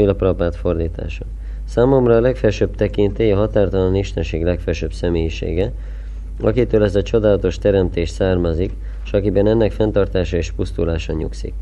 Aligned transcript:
Srila 0.00 0.14
Prabhupád 0.14 0.54
fordítása. 0.54 1.24
Számomra 1.64 2.16
a 2.16 2.20
legfelsőbb 2.20 2.74
tekintély 2.74 3.32
a 3.32 3.36
határtalan 3.36 3.94
istenség 3.94 4.44
legfelsőbb 4.44 4.92
személyisége, 4.92 5.72
akitől 6.40 6.84
ez 6.84 6.94
a 6.94 7.02
csodálatos 7.02 7.58
teremtés 7.58 8.08
származik, 8.08 8.72
és 9.04 9.12
akiben 9.12 9.46
ennek 9.46 9.72
fenntartása 9.72 10.36
és 10.36 10.50
pusztulása 10.52 11.12
nyugszik. 11.12 11.52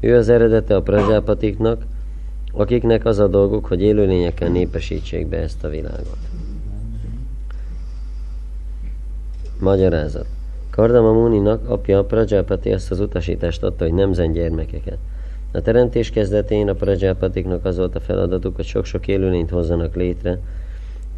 Ő 0.00 0.16
az 0.16 0.28
eredete 0.28 0.76
a 0.76 0.82
prajápatiknak, 0.82 1.82
akiknek 2.52 3.04
az 3.04 3.18
a 3.18 3.26
dolguk, 3.26 3.66
hogy 3.66 3.82
élőlényekkel 3.82 4.48
népesítsék 4.48 5.26
be 5.26 5.36
ezt 5.36 5.64
a 5.64 5.68
világot. 5.68 6.18
Magyarázat. 9.60 10.26
Kardama 10.70 11.12
Muninak 11.12 11.68
apja 11.68 12.04
Prajapati 12.04 12.70
ezt 12.70 12.90
az 12.90 13.00
utasítást 13.00 13.62
adta, 13.62 13.84
hogy 13.84 13.94
nemzen 13.94 14.32
gyermekeket. 14.32 14.98
A 15.52 15.60
teremtés 15.60 16.10
kezdetén 16.10 16.68
a 16.68 16.74
Prajapatiknak 16.74 17.64
az 17.64 17.76
volt 17.76 17.94
a 17.94 18.00
feladatuk, 18.00 18.56
hogy 18.56 18.64
sok-sok 18.64 19.08
élőlényt 19.08 19.50
hozzanak 19.50 19.94
létre, 19.94 20.38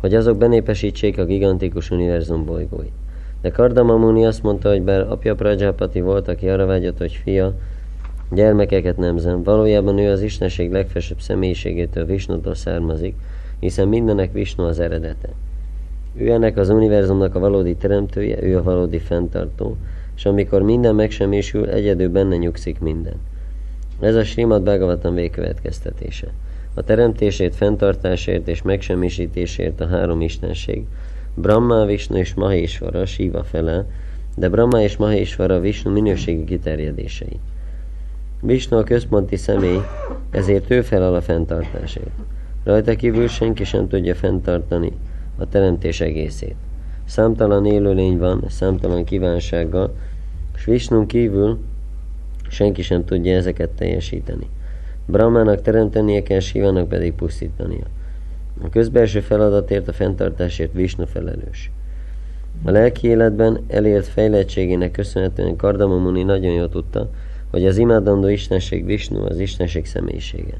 hogy 0.00 0.14
azok 0.14 0.36
benépesítsék 0.36 1.18
a 1.18 1.24
gigantikus 1.24 1.90
univerzum 1.90 2.44
bolygóit. 2.44 2.92
De 3.42 3.50
Kardama 3.50 3.96
Muni 3.96 4.26
azt 4.26 4.42
mondta, 4.42 4.68
hogy 4.68 4.82
bár 4.82 5.00
apja 5.00 5.34
Prajapati 5.34 6.00
volt, 6.00 6.28
aki 6.28 6.48
arra 6.48 6.66
vágyott, 6.66 6.98
hogy 6.98 7.20
fia, 7.22 7.54
gyermekeket 8.30 8.96
nemzen, 8.96 9.42
valójában 9.42 9.98
ő 9.98 10.10
az 10.10 10.22
Istenség 10.22 10.70
legfelsőbb 10.72 11.20
személyiségétől 11.20 12.04
Visnutól 12.04 12.54
származik, 12.54 13.14
hiszen 13.60 13.88
mindenek 13.88 14.32
Visnu 14.32 14.64
az 14.64 14.80
eredete. 14.80 15.28
Ő 16.16 16.30
ennek 16.30 16.56
az 16.56 16.68
univerzumnak 16.68 17.34
a 17.34 17.38
valódi 17.38 17.74
teremtője, 17.74 18.42
ő 18.42 18.56
a 18.56 18.62
valódi 18.62 18.98
fenntartó, 18.98 19.76
és 20.16 20.26
amikor 20.26 20.62
minden 20.62 20.94
megsemmisül, 20.94 21.68
egyedül 21.68 22.08
benne 22.08 22.36
nyugszik 22.36 22.80
minden. 22.80 23.16
Ez 24.00 24.14
a 24.14 24.24
Srimad 24.24 24.62
Bhagavatam 24.62 25.14
végkövetkeztetése. 25.14 26.26
A 26.74 26.82
teremtésért, 26.82 27.54
fenntartásért 27.54 28.48
és 28.48 28.62
megsemmisítésért 28.62 29.80
a 29.80 29.86
három 29.86 30.20
istenség, 30.20 30.84
Brahma, 31.34 31.84
Vishnu 31.84 32.16
és 32.16 32.34
Maheshvara, 32.34 33.06
Shiva 33.06 33.44
fele, 33.44 33.86
de 34.36 34.48
Brahma 34.48 34.82
és 34.82 34.96
Maheshvara 34.96 35.60
Vishnu 35.60 35.90
minőségi 35.90 36.44
kiterjedései. 36.44 37.40
Vishnu 38.40 38.76
a 38.76 38.82
központi 38.82 39.36
személy, 39.36 39.80
ezért 40.30 40.70
ő 40.70 40.82
felel 40.82 41.14
a 41.14 41.20
fenntartásért. 41.20 42.10
Rajta 42.64 42.96
kívül 42.96 43.28
senki 43.28 43.64
sem 43.64 43.88
tudja 43.88 44.14
fenntartani 44.14 44.92
a 45.38 45.48
teremtés 45.48 46.00
egészét. 46.00 46.54
Számtalan 47.04 47.66
élőlény 47.66 48.18
van, 48.18 48.44
számtalan 48.48 49.04
kívánsággal, 49.04 49.94
és 50.56 50.64
Visnun 50.64 51.06
kívül 51.06 51.58
senki 52.50 52.82
sem 52.82 53.04
tudja 53.04 53.36
ezeket 53.36 53.68
teljesíteni. 53.68 54.48
Brahmának 55.06 55.62
teremtenie 55.62 56.22
kell, 56.22 56.40
Sivának 56.40 56.88
pedig 56.88 57.12
pusztítania. 57.12 57.84
A 58.62 58.68
közbelső 58.68 59.20
feladatért, 59.20 59.88
a 59.88 59.92
fenntartásért 59.92 60.72
Vishnu 60.72 61.06
felelős. 61.06 61.70
A 62.64 62.70
lelki 62.70 63.08
életben 63.08 63.60
elért 63.68 64.06
fejlettségének 64.06 64.90
köszönhetően 64.90 65.56
Kardamamuni 65.56 66.22
nagyon 66.22 66.52
jól 66.52 66.68
tudta, 66.68 67.10
hogy 67.50 67.66
az 67.66 67.76
imádandó 67.76 68.28
Istenség 68.28 68.84
Vishnu 68.84 69.24
az 69.24 69.38
Istenség 69.38 69.86
személyisége. 69.86 70.54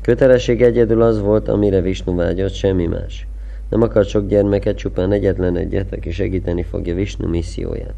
Kötelesség 0.00 0.62
egyedül 0.62 1.02
az 1.02 1.20
volt, 1.20 1.48
amire 1.48 1.80
Vishnu 1.80 2.14
vágyott, 2.14 2.52
semmi 2.52 2.86
más. 2.86 3.26
Nem 3.68 3.82
akar 3.82 4.04
sok 4.04 4.28
gyermeket, 4.28 4.76
csupán 4.76 5.12
egyetlen 5.12 5.56
egyet, 5.56 5.92
aki 5.92 6.10
segíteni 6.10 6.62
fogja 6.62 6.94
Vishnu 6.94 7.28
misszióját. 7.28 7.94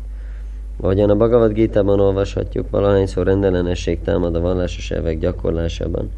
Ahogyan 0.80 1.10
a 1.10 1.16
Bhagavad 1.16 1.52
Gita-ban 1.52 2.00
olvashatjuk, 2.00 2.70
valahányszor 2.70 3.26
rendellenesség 3.26 4.00
támad 4.00 4.34
a 4.34 4.40
vallásos 4.40 4.90
elvek 4.90 5.18
gyakorlásában. 5.18 6.10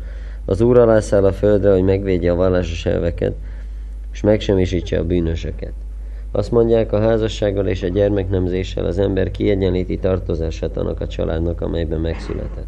Az 0.45 0.61
Úr 0.61 0.79
alá 0.79 1.01
száll 1.01 1.25
a 1.25 1.33
földre, 1.33 1.73
hogy 1.73 1.83
megvédje 1.83 2.33
a 2.33 2.35
vallásos 2.35 2.87
elveket, 2.87 3.34
és 4.12 4.21
megsemmisítse 4.21 4.99
a 4.99 5.05
bűnösöket. 5.05 5.73
Azt 6.33 6.51
mondják, 6.51 6.93
a 6.93 7.01
házassággal 7.01 7.67
és 7.67 7.83
a 7.83 7.89
gyermeknemzéssel 7.89 8.84
az 8.84 8.99
ember 8.99 9.31
kiegyenlíti 9.31 9.99
tartozását 9.99 10.77
annak 10.77 11.00
a 11.00 11.06
családnak, 11.06 11.61
amelyben 11.61 12.00
megszületett. 12.00 12.66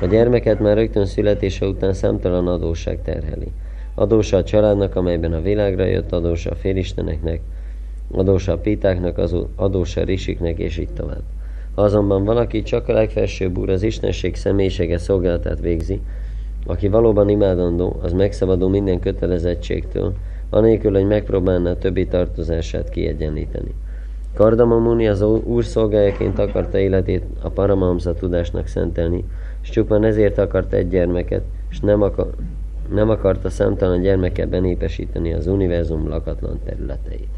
A 0.00 0.06
gyermeket 0.06 0.60
már 0.60 0.76
rögtön 0.76 1.06
születése 1.06 1.66
után 1.66 1.92
számtalan 1.92 2.48
adóság 2.48 3.02
terheli. 3.02 3.52
Adósa 3.94 4.36
a 4.36 4.44
családnak, 4.44 4.96
amelyben 4.96 5.32
a 5.32 5.40
világra 5.40 5.84
jött, 5.84 6.12
adósa 6.12 6.50
a 6.50 6.54
félisteneknek, 6.54 7.40
adósa 8.12 8.52
a 8.52 8.58
pitáknak, 8.58 9.20
adósa 9.56 10.04
risiknek, 10.04 10.58
és 10.58 10.78
így 10.78 10.92
tovább. 10.92 11.22
Ha 11.74 11.82
azonban 11.82 12.24
valaki 12.24 12.62
csak 12.62 12.88
a 12.88 12.92
legfelsőbb 12.92 13.58
úr 13.58 13.70
az 13.70 13.82
Istenség 13.82 14.34
személyisége 14.36 14.98
szolgálatát 14.98 15.60
végzi, 15.60 16.00
aki 16.66 16.88
valóban 16.88 17.28
imádandó, 17.28 17.96
az 18.02 18.12
megszabadul 18.12 18.70
minden 18.70 19.00
kötelezettségtől, 19.00 20.14
anélkül, 20.50 20.92
hogy 20.92 21.06
megpróbálná 21.06 21.70
a 21.70 21.78
többi 21.78 22.06
tartozását 22.06 22.88
kiegyenlíteni. 22.88 23.74
Kardamamuni 24.34 25.08
az 25.08 25.22
úr 25.22 25.64
szolgájaként 25.64 26.38
akarta 26.38 26.78
életét 26.78 27.24
a 27.42 27.48
Paramahamsa 27.48 28.14
tudásnak 28.14 28.66
szentelni, 28.66 29.24
és 29.62 29.68
csupán 29.68 30.04
ezért 30.04 30.38
akarta 30.38 30.76
egy 30.76 30.88
gyermeket, 30.88 31.42
és 31.70 31.80
nem, 31.80 32.02
akar, 32.02 32.30
nem 32.92 33.10
akarta 33.10 33.50
számtalan 33.50 34.00
gyermekkel 34.00 34.46
benépesíteni 34.46 35.32
az 35.32 35.46
univerzum 35.46 36.08
lakatlan 36.08 36.60
területeit. 36.64 37.33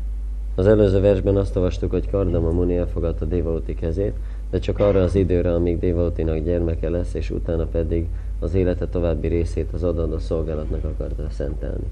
Az 0.59 0.67
előző 0.67 1.01
versben 1.01 1.37
azt 1.37 1.57
olvastuk, 1.57 1.91
hogy 1.91 2.11
Kardama 2.11 2.51
Muni 2.51 2.77
elfogadta 2.77 3.25
Dévalóti 3.25 3.75
kezét, 3.75 4.15
de 4.51 4.59
csak 4.59 4.79
arra 4.79 5.03
az 5.03 5.15
időre, 5.15 5.55
amíg 5.55 5.79
Dévalótinak 5.79 6.39
gyermeke 6.39 6.91
lesz, 6.91 7.15
és 7.15 7.31
utána 7.31 7.65
pedig 7.65 8.09
az 8.41 8.55
élete 8.55 8.89
további 8.89 9.29
részét 9.29 9.73
az 9.73 9.83
adandó 9.83 10.19
szolgálatnak 10.19 10.85
akarta 10.85 11.27
szentelni. 11.31 11.87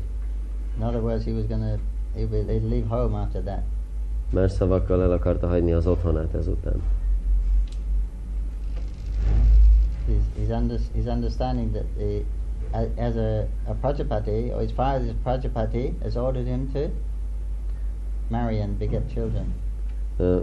In 0.78 0.86
other 0.86 1.02
words, 1.02 1.24
he 1.24 1.32
was 1.32 1.46
gonna, 1.46 1.76
he 2.14 2.24
would, 2.30 2.68
leave 2.68 2.86
home 2.88 3.16
after 3.16 3.42
that. 3.42 3.62
Más 4.30 4.52
szavakkal 4.52 5.02
el 5.02 5.12
akarta 5.12 5.46
hagyni 5.48 5.72
az 5.72 5.86
otthonát 5.86 6.34
ezután. 6.34 6.82
He's, 10.08 10.22
he's, 10.38 10.58
under, 10.60 10.78
he's 10.94 11.06
understanding 11.14 11.72
that 11.72 11.84
the, 11.96 12.22
as 12.96 13.16
a, 13.16 13.46
a 13.70 13.74
Prajapati, 13.80 14.52
or 14.54 14.60
his 14.60 14.72
father 14.72 15.14
Prajapati, 15.22 15.94
has 16.02 16.16
ordered 16.16 16.46
him 16.46 16.70
to 16.72 16.88
marry 18.28 18.60
and 18.60 18.72
beget 18.72 19.12
children. 19.12 19.44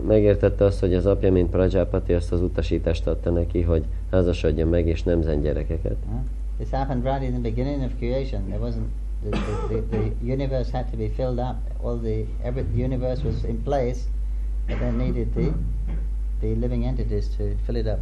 Megértette 0.07 0.65
azt, 0.65 0.79
hogy 0.79 0.93
az 0.93 1.05
apja, 1.05 1.31
mint 1.31 1.49
Prajapati, 1.49 2.13
azt 2.13 2.31
az 2.31 2.41
utasítást 2.41 3.07
adta 3.07 3.29
neki, 3.29 3.61
hogy 3.61 3.83
házasodjon 4.11 4.67
meg 4.67 4.87
és 4.87 5.03
nemzen 5.03 5.41
gyerekeket. 5.41 5.95
This 6.57 6.69
happened 6.71 7.03
right 7.03 7.23
in 7.23 7.31
the 7.31 7.41
beginning 7.41 7.83
of 7.83 7.91
creation. 7.97 8.41
There 8.45 8.59
wasn't 8.59 8.89
the, 9.29 9.29
the, 9.29 9.81
the, 9.89 9.97
the 10.21 10.33
universe 10.33 10.71
had 10.71 10.85
to 10.91 10.97
be 10.97 11.09
filled 11.09 11.39
up. 11.39 11.55
All 11.83 11.97
the 11.97 12.25
every 12.43 12.63
the 12.73 12.83
universe 12.83 13.23
was 13.23 13.43
in 13.43 13.63
place, 13.63 13.99
but 14.67 14.77
then 14.77 14.97
needed 14.97 15.33
the 15.33 15.53
the 16.41 16.55
living 16.55 16.85
entities 16.85 17.27
to 17.37 17.43
fill 17.65 17.75
it 17.75 17.85
up. 17.85 17.99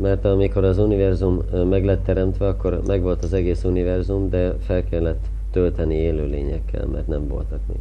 Mert 0.00 0.24
amikor 0.24 0.64
az 0.64 0.78
univerzum 0.78 1.42
meg 1.68 1.84
lett 1.84 2.04
teremtve, 2.04 2.46
akkor 2.46 2.82
megvolt 2.86 3.22
az 3.22 3.32
egész 3.32 3.64
univerzum, 3.64 4.28
de 4.30 4.54
fel 4.58 4.84
kellett 4.84 5.24
tölteni 5.50 5.94
élőlényekkel, 5.94 6.86
mert 6.86 7.06
nem 7.06 7.28
voltak 7.28 7.60
még. 7.68 7.78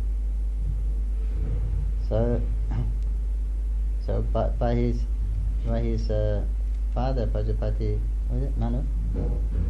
So, 2.10 2.42
so 4.06 4.22
by, 4.32 4.48
by 4.50 4.76
his 4.76 5.02
by 5.68 5.82
his 5.82 6.10
uh, 6.10 6.46
father 6.94 7.28
Pajapati, 7.28 8.00
was 8.32 8.44
it 8.44 8.58
Manu? 8.58 8.82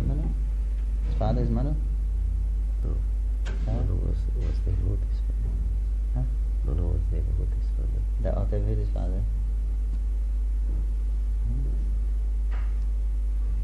Manu? 0.07 0.23
His 1.07 1.15
father 1.17 1.41
is 1.41 1.49
Manu. 1.49 1.73
No. 2.83 2.95
Manu 3.65 3.95
was 4.05 4.17
was 4.37 4.59
Devahutis 4.67 5.17
father. 5.25 5.49
Huh? 6.13 6.21
Manu 6.65 6.87
was 6.89 7.01
Devahutis 7.11 7.67
father. 7.75 8.01
The 8.21 8.37
oh, 8.37 8.47
Devahutis 8.51 8.93
father. 8.93 9.23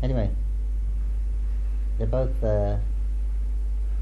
Anyway, 0.02 0.32
they're 2.00 2.08
both 2.08 2.44
uh, 2.44 2.78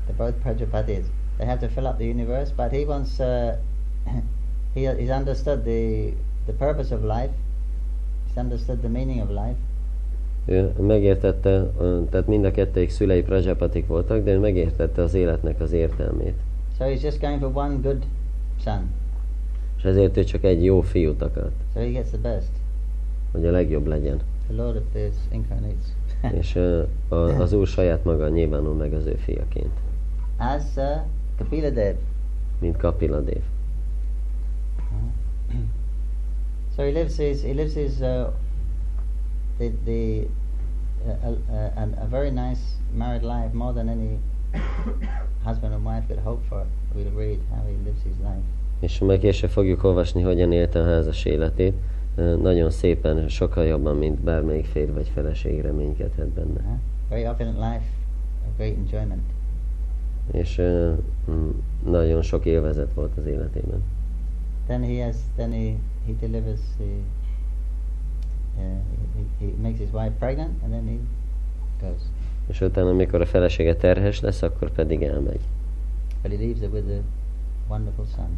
they're 0.08 0.18
both 0.18 0.36
Prajapatis. 0.42 1.08
They 1.38 1.46
have 1.46 1.60
to 1.60 1.68
fill 1.68 1.88
up 1.88 1.98
the 1.98 2.06
universe, 2.06 2.52
but 2.56 2.72
he 2.72 2.86
wants. 2.86 3.20
Uh, 3.20 3.58
he, 4.74 4.82
he's 4.82 5.10
understood 5.10 5.64
the, 5.64 6.14
the 6.46 6.54
purpose 6.54 6.96
of 6.96 7.04
life, 7.04 7.32
he's 8.28 8.38
understood 8.38 8.82
the 8.82 8.90
meaning 8.90 9.22
of 9.22 9.30
life. 9.30 9.58
Ő 10.46 10.74
megértette, 10.80 11.72
tehát 12.10 12.28
mind 12.28 12.46
a 12.46 12.52
kettőik 12.52 12.90
szülei 12.90 13.22
Prajapatik 13.22 13.88
voltak, 13.88 14.24
de 14.24 14.32
ő 14.32 14.40
megértette 14.40 15.02
az 15.02 15.14
életnek 15.14 15.60
az 15.60 15.72
értelmét. 15.72 16.36
So 16.78 16.86
he's 16.86 17.02
just 17.02 17.20
going 17.20 17.40
for 17.40 17.52
one 17.54 17.76
good 17.82 18.06
son. 18.64 18.90
És 19.78 19.84
ezért 19.84 20.18
ő 20.18 20.24
csak 20.24 20.44
egy 20.44 20.64
jó 20.64 20.82
fiút 20.82 21.22
akart. 21.22 21.52
So 21.74 21.80
he 21.80 21.88
gets 21.88 22.08
the 22.08 22.18
best. 22.18 22.50
Hogy 23.32 23.46
a 23.46 23.52
legjobb 23.52 23.88
legyen. 23.88 24.20
The 24.48 24.64
Lord 24.64 24.76
of 24.76 24.84
this 24.94 25.14
incarnates. 25.32 25.86
És 26.40 26.56
a, 27.10 27.16
az 27.16 27.54
Úr 27.54 27.68
saját 27.68 28.04
maga 28.04 28.30
nyilvánul 28.30 28.74
meg 28.74 28.94
az 28.94 29.06
ő 29.06 29.16
fiaként. 29.16 29.72
As 30.38 30.64
uh, 30.76 30.84
Kapila 31.38 31.70
Dev. 31.70 31.96
Mint 32.60 32.78
Kapila 32.78 33.20
Dev. 33.20 33.42
So 36.76 36.86
he 36.86 36.92
lives 36.92 37.18
his 37.18 37.42
he 37.44 37.54
lives 37.54 37.74
his 37.74 38.02
uh, 38.02 38.32
the 39.58 39.72
the 39.86 40.28
a, 41.08 41.28
a, 41.28 41.72
a, 41.78 42.04
a 42.04 42.08
very 42.08 42.32
nice 42.32 42.62
married 42.94 43.24
life, 43.24 43.54
more 43.54 43.74
than 43.74 43.90
any 43.90 44.20
husband 45.44 45.74
and 45.74 45.86
wife 45.86 46.08
could 46.08 46.20
hope 46.20 46.44
for. 46.50 46.66
We'll 46.96 47.12
read 47.12 47.40
how 47.50 47.64
he 47.68 47.76
lives 47.86 48.04
his 48.04 48.18
life. 48.20 48.46
És 48.80 49.00
majd 49.00 49.20
később 49.20 49.50
fogjuk 49.50 49.84
olvasni, 49.84 50.22
hogyan 50.22 50.52
élte 50.52 50.80
a 50.80 50.86
házas 50.86 51.26
életét. 51.26 51.74
Nagyon 52.42 52.70
szépen, 52.70 53.28
sokkal 53.30 53.66
jobban, 53.66 53.98
mint 53.98 54.20
bármelyik 54.20 54.66
férj 54.66 54.92
vagy 54.92 55.12
feleség 55.14 55.62
reménykedhet 55.62 56.28
benne. 56.28 56.80
Very 57.10 57.28
opulent 57.28 57.58
life 57.58 57.86
of 58.48 58.58
great 58.58 58.76
enjoyment. 58.78 59.22
És 60.32 60.62
mm, 61.32 61.50
nagyon 61.86 62.22
sok 62.22 62.46
élvezet 62.46 62.94
volt 62.94 63.18
az 63.18 63.26
életében. 63.26 63.84
Then 64.68 64.84
he 64.84 65.00
has, 65.00 65.16
then 65.36 65.52
he, 65.52 65.78
he 66.06 66.14
delivers 66.20 66.60
the, 66.78 67.04
uh, 68.58 68.82
he, 69.16 69.46
he 69.46 69.54
makes 69.62 69.80
his 69.80 69.92
wife 69.92 70.14
pregnant 70.20 70.64
and 70.64 70.74
then 70.74 70.88
he 70.88 71.00
goes. 71.88 72.02
És 72.48 72.62
utána, 72.62 72.90
amikor 72.90 73.22
a 73.22 73.26
felesége 73.26 73.76
terhes 73.76 74.20
lesz, 74.20 74.42
akkor 74.42 74.72
pedig 74.72 75.02
elmegy. 75.02 75.42
But 76.22 76.32
he 76.32 76.38
leaves 76.38 76.62
it 76.62 76.72
with 76.72 76.90
a 76.90 77.02
wonderful 77.68 78.06
son. 78.16 78.38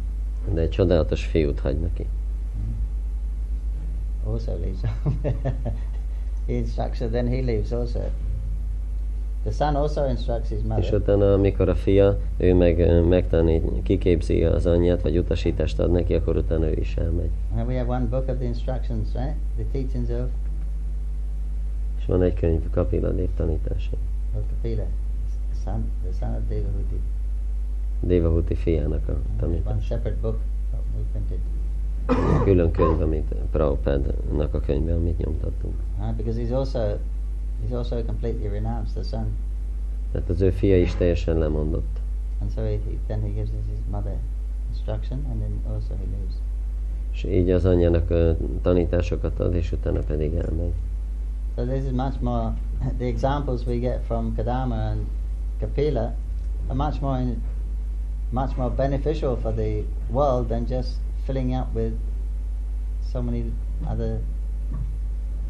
De 0.54 0.60
egy 0.60 0.70
csodálatos 0.70 1.24
fiút 1.24 1.60
hagy 1.60 1.80
neki. 1.80 2.06
Also 4.26 4.52
leaves 4.58 4.80
he 6.46 6.52
instructs 6.52 6.98
her, 6.98 7.08
then 7.08 7.26
he 7.26 7.42
leaves 7.42 7.72
also. 7.72 8.00
The 9.44 9.52
son 9.52 9.76
also 9.76 10.08
instructs 10.08 10.48
his 10.48 10.58
És 10.58 10.64
mother. 10.68 10.94
utána, 10.94 11.32
amikor 11.32 11.68
a 11.68 11.74
fia, 11.74 12.18
ő 12.36 12.54
meg 12.54 13.04
megtanít, 13.08 13.62
kiképzi 13.82 14.44
az 14.44 14.66
anyját, 14.66 15.02
vagy 15.02 15.18
utasítást 15.18 15.78
ad 15.78 15.90
neki, 15.90 16.14
akkor 16.14 16.36
utána 16.36 16.66
ő 16.66 16.72
is 16.80 16.96
elmegy. 16.96 17.30
And 17.56 17.66
we 17.68 17.78
have 17.78 17.90
one 17.96 18.04
book 18.04 18.28
of 18.28 18.36
the 18.36 18.44
instructions, 18.44 19.08
right? 19.14 19.34
The 19.56 19.64
teachings 19.72 20.08
of, 20.08 20.28
És 21.98 22.06
van 22.06 22.22
egy 22.22 22.34
könyv, 22.34 22.70
Kapila 22.70 23.10
Dév 23.10 23.28
tanítása. 23.36 23.90
of 24.36 24.42
Kapila, 24.50 24.82
the 24.82 25.60
son, 25.64 25.84
the 26.02 26.12
son 26.20 26.34
of 26.34 26.40
Devahuti. 26.48 27.00
Devahuti 28.00 28.54
fiának 28.54 29.08
a 29.08 29.12
there's 29.12 29.16
one 29.16 29.40
tanítása. 29.40 29.80
separate 29.80 30.16
book 30.20 30.36
we 30.96 31.02
printed. 31.12 31.38
Külön 32.44 32.70
könyv, 32.70 33.00
amit 33.00 33.34
Prabhupádnak 33.50 34.54
a 34.54 34.60
könyve, 34.60 34.94
amit 34.94 35.18
nyomtattunk. 35.18 35.74
Uh, 36.00 36.14
because 36.16 36.40
he's 36.40 36.52
also 36.52 36.78
he's 37.62 37.72
also 37.72 38.02
completely 38.02 38.48
renounced 38.48 38.94
the 38.94 39.02
son. 39.02 39.26
Tehát 40.12 40.28
az 40.28 40.40
ő 40.40 40.50
fia 40.50 40.76
is 40.76 40.94
teljesen 40.94 41.38
lemondott. 41.38 42.00
And 42.40 42.50
so 42.50 42.62
he, 42.62 42.70
he, 42.70 42.98
then 43.06 43.20
he 43.20 43.28
gives 43.28 43.50
his 43.50 43.78
mother 43.90 44.16
instruction 44.68 45.26
and 45.30 45.40
then 45.40 45.72
also 45.74 45.94
he 45.94 46.04
leaves. 46.10 46.34
És 47.12 47.24
így 47.24 47.50
az 47.50 47.64
anyjának 47.64 48.10
ö, 48.10 48.32
tanításokat 48.62 49.40
ad, 49.40 49.54
és 49.54 49.72
utána 49.72 50.00
pedig 50.00 50.34
elmegy. 50.34 50.72
So 51.56 51.64
this 51.64 51.84
is 51.84 51.90
much 51.92 52.20
more, 52.20 52.52
the 52.98 53.06
examples 53.06 53.66
we 53.66 53.78
get 53.78 54.02
from 54.06 54.34
Kadama 54.36 54.90
and 54.90 55.06
Kapila 55.60 56.14
are 56.68 56.74
much 56.74 57.00
more, 57.00 57.20
in, 57.20 57.42
much 58.30 58.56
more 58.56 58.70
beneficial 58.70 59.36
for 59.36 59.52
the 59.52 59.82
world 60.10 60.48
than 60.48 60.66
just 60.66 60.88
filling 61.24 61.54
up 61.54 61.74
with 61.74 61.92
so 63.12 63.22
many 63.22 63.52
other 63.86 64.20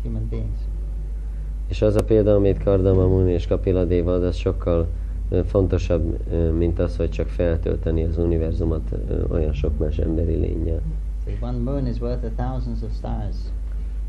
human 0.03 0.27
beings. 0.27 0.59
És 1.69 1.83
az 1.83 1.97
a 1.97 2.05
példa, 2.05 2.35
amit 2.35 2.63
Kardama 2.63 3.07
Muni 3.07 3.33
és 3.33 3.47
Kapila 3.47 3.85
Déva 3.85 4.13
ad, 4.13 4.25
az 4.25 4.37
sokkal 4.37 4.87
fontosabb, 5.47 6.19
mint 6.57 6.79
az, 6.79 6.97
hogy 6.97 7.11
csak 7.11 7.29
feltölteni 7.29 8.05
az 8.05 8.19
univerzumot 8.19 8.91
olyan 9.31 9.53
sok 9.53 9.79
más 9.79 9.99
emberi 9.99 10.35
lényel. 10.35 10.81
One 11.41 11.59
moon 11.59 11.87
is 11.87 12.01
worth 12.01 12.25
a 12.25 12.31
thousands 12.37 12.83
of 12.83 12.91
stars. 12.97 13.37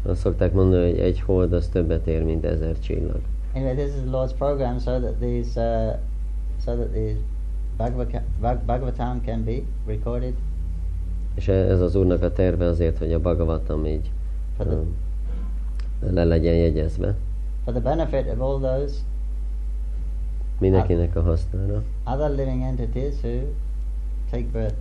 Azt 0.03 0.19
szokták 0.19 0.53
mondani, 0.53 0.89
hogy 0.89 0.99
egy 0.99 1.21
hold 1.21 1.53
az 1.53 1.67
többet 1.67 2.07
ér, 2.07 2.23
mint 2.23 2.45
ezer 2.45 2.79
csillag. 2.79 3.19
Anyway, 3.53 3.75
this 3.75 3.87
is 3.87 4.01
the 4.09 4.17
Lord's 4.17 4.33
program 4.37 4.79
so 4.79 4.99
that 4.99 5.13
these, 5.19 5.61
uh, 5.61 5.97
so 6.65 6.75
that 6.75 6.91
these 6.91 7.17
Bhagavata, 7.77 8.21
Bhag- 8.39 8.63
Bhagavatam 8.65 9.21
can 9.25 9.43
be 9.43 9.55
recorded 9.87 10.33
És 11.35 11.47
e- 11.47 11.51
ez 11.69 11.81
az 11.81 11.95
úrnak 11.95 12.21
a 12.21 12.31
terve 12.31 12.65
azért, 12.65 12.97
hogy 12.97 13.13
a 13.13 13.19
Bhagavatam 13.19 13.85
így 13.85 14.11
ö, 14.57 14.81
le 16.11 16.23
legyen 16.23 16.55
jegyezve. 16.55 17.15
For 17.65 17.73
the 17.73 17.81
benefit 17.81 18.27
of 18.27 18.41
all 18.41 18.59
those 18.59 18.95
Mindenkinek 20.59 21.15
a 21.15 21.21
hasznára. 21.21 21.83
other 22.05 22.29
living 22.29 22.63
entities 22.63 23.13
who 23.21 23.39
take 24.31 24.43
birth. 24.51 24.75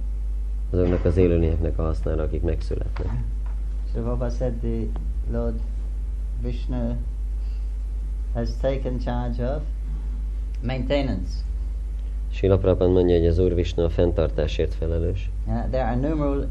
Azoknak 0.70 1.04
az 1.04 1.16
élőlényeknek 1.16 1.78
a 1.78 1.82
hasznára, 1.82 2.22
akik 2.22 2.42
megszületnek. 2.42 3.08
So 3.92 4.00
Prabhupada 4.00 4.30
said 4.34 4.54
the 4.54 4.86
Lord 5.30 5.60
Vishnu 6.42 6.94
has 8.34 8.48
taken 8.60 8.98
charge 8.98 9.44
of 9.54 9.62
maintenance. 10.62 11.30
Sila 12.30 12.58
Prabhupada 12.58 12.90
mondja, 12.90 13.16
hogy 13.18 13.26
az 13.26 13.38
Úr 13.38 13.54
Vishnu 13.54 13.82
a 13.84 13.90
fenntartásért 13.90 14.74
felelős. 14.74 15.30
Uh, 15.46 15.68
there 15.70 15.84
are 15.84 15.94
innumerable, 15.96 16.48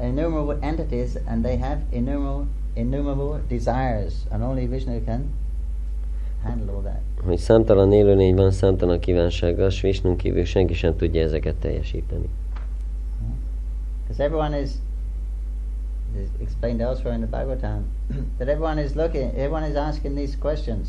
innumerable 0.00 0.56
entities 0.60 1.10
and 1.26 1.42
they 1.44 1.56
have 1.58 1.80
innumerable, 1.90 2.46
innumerable 2.74 3.40
desires 3.48 4.14
and 4.30 4.42
only 4.42 4.66
Vishnu 4.66 5.04
can. 5.04 5.24
Hogy 7.24 7.38
számtalan 7.38 7.92
élőlény 7.92 8.34
van 8.34 8.50
számtalan 8.50 8.98
kívánsággal, 8.98 9.68
és 9.68 9.80
Visnun 9.80 10.16
kívül 10.16 10.44
senki 10.44 10.74
sem 10.74 10.96
tudja 10.96 11.22
ezeket 11.22 11.54
teljesíteni. 11.54 12.28
Because 14.02 14.22
everyone 14.24 14.60
is, 14.60 14.70
is 16.20 16.28
explained 16.40 16.80
elsewhere 16.80 17.14
in 17.14 17.20
the 17.20 17.30
Bhagavatam, 17.30 17.84
that 18.38 18.48
everyone 18.48 18.82
is 18.82 18.94
looking, 18.94 19.30
everyone 19.34 19.68
is 19.68 19.74
asking 19.74 20.16
these 20.16 20.36
questions. 20.40 20.88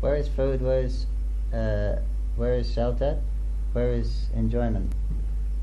Where 0.00 0.18
is 0.18 0.28
food? 0.36 0.60
Where 0.60 0.82
is, 0.82 1.06
uh, 1.52 1.98
where 2.36 2.58
is 2.58 2.72
shelter? 2.72 3.16
Where 3.72 3.98
is 3.98 4.06
enjoyment? 4.36 4.94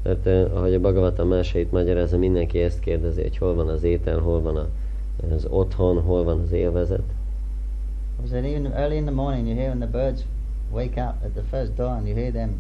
Tehát 0.03 0.25
eh, 0.25 0.56
ahogy 0.56 0.74
a 0.74 0.80
Bhagavatam 0.80 1.27
másait 1.27 1.71
magyarázza, 1.71 2.18
mindenki 2.18 2.59
ezt 2.59 2.80
kérdezi, 2.80 3.21
hogy 3.21 3.38
hol 3.38 3.56
van 3.56 3.68
az 3.68 3.83
étel, 3.83 4.19
hol 4.19 4.41
van 4.41 4.56
a, 4.56 4.68
az 5.36 5.45
otthon, 5.50 6.01
hol 6.01 6.24
van 6.24 6.39
az 6.39 6.51
élvezet. 6.51 7.03
Was 8.21 8.31
that 8.31 8.45
even 8.45 8.74
early 8.74 8.98
in 8.98 9.06
the 9.06 9.12
morning 9.12 9.48
you 9.48 9.56
hear 9.56 9.69
when 9.69 9.80
the 9.80 9.88
birds 9.88 10.24
wake 10.71 10.98
up 10.98 11.16
at 11.24 11.33
the 11.33 11.44
first 11.44 11.75
dawn, 11.75 12.06
you 12.07 12.16
hear 12.16 12.31
them 12.31 12.60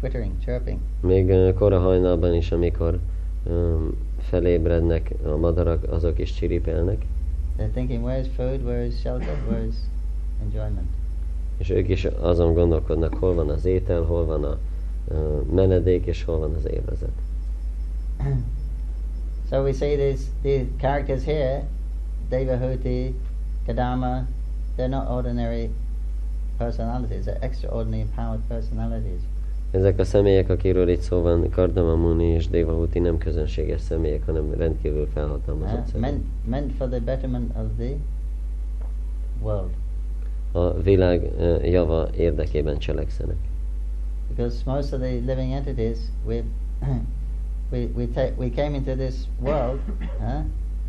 twittering, 0.00 0.38
chirping. 0.44 0.80
Még 1.00 1.30
eh, 1.30 1.54
kora 1.54 1.78
hajnalban 1.78 2.34
is, 2.34 2.52
amikor 2.52 2.98
um, 3.46 3.96
felébrednek 4.20 5.10
a 5.24 5.36
madarak, 5.36 5.92
azok 5.92 6.18
is 6.18 6.32
csiripelnek, 6.32 7.04
They're 7.56 7.72
thinking, 7.72 8.04
where 8.04 8.20
is 8.20 8.28
food? 8.36 8.64
Where 8.64 8.84
is 8.84 9.00
shelter? 9.00 9.36
Where 9.48 9.64
is 9.64 9.74
enjoyment? 10.42 10.86
és 11.58 11.70
ők 11.70 11.88
is 11.88 12.04
azon 12.04 12.54
gondolkodnak, 12.54 13.14
hol 13.14 13.34
van 13.34 13.50
az 13.50 13.64
étel, 13.64 14.02
hol 14.02 14.24
van 14.24 14.44
a 14.44 14.58
uh, 15.08 15.42
menedék, 15.54 16.06
és 16.06 16.24
hol 16.24 16.38
van 16.38 16.54
az 16.54 16.70
élvezet. 16.70 17.12
so 19.50 19.62
we 19.62 19.72
see 19.72 19.96
these 19.96 20.24
these 20.42 20.64
characters 20.80 21.24
here, 21.24 21.66
Devahuti, 22.28 23.14
Kadama, 23.66 24.26
they're 24.78 24.88
not 24.88 25.10
ordinary 25.10 25.70
personalities, 26.58 27.24
they're 27.24 27.44
extraordinary 27.44 28.02
empowered 28.02 28.40
personalities. 28.48 29.20
Ezek 29.70 29.98
a 29.98 30.04
személyek, 30.04 30.50
akiről 30.50 30.88
itt 30.88 31.00
szó 31.00 31.20
van, 31.22 31.50
Kardama 31.50 31.94
Muni 31.94 32.24
és 32.24 32.48
Devahuti 32.48 32.98
nem 32.98 33.18
közönséges 33.18 33.80
személyek, 33.80 34.24
hanem 34.26 34.52
rendkívül 34.52 35.06
felhatalmazott 35.12 35.78
Uh, 35.78 35.86
személyek. 35.86 36.10
meant, 36.10 36.24
meant 36.44 36.72
for 36.72 36.88
the 36.88 37.00
betterment 37.00 37.56
of 37.56 37.64
the 37.78 37.92
world. 39.42 39.70
A 40.52 40.80
világ 40.82 41.22
uh, 41.38 41.70
java 41.70 42.08
érdekében 42.16 42.78
cselekszenek. 42.78 43.36
Because 44.28 44.62
most 44.66 44.92
of 44.92 45.00
the 45.00 45.10
living 45.26 45.52
entities, 45.52 45.98
we, 46.26 46.42
we, 47.72 47.88
we, 47.94 48.06
ta- 48.06 48.32
we 48.36 48.50
came 48.50 48.74
into 48.76 48.94
this 48.94 49.14
world 49.40 49.80
huh, 50.20 50.40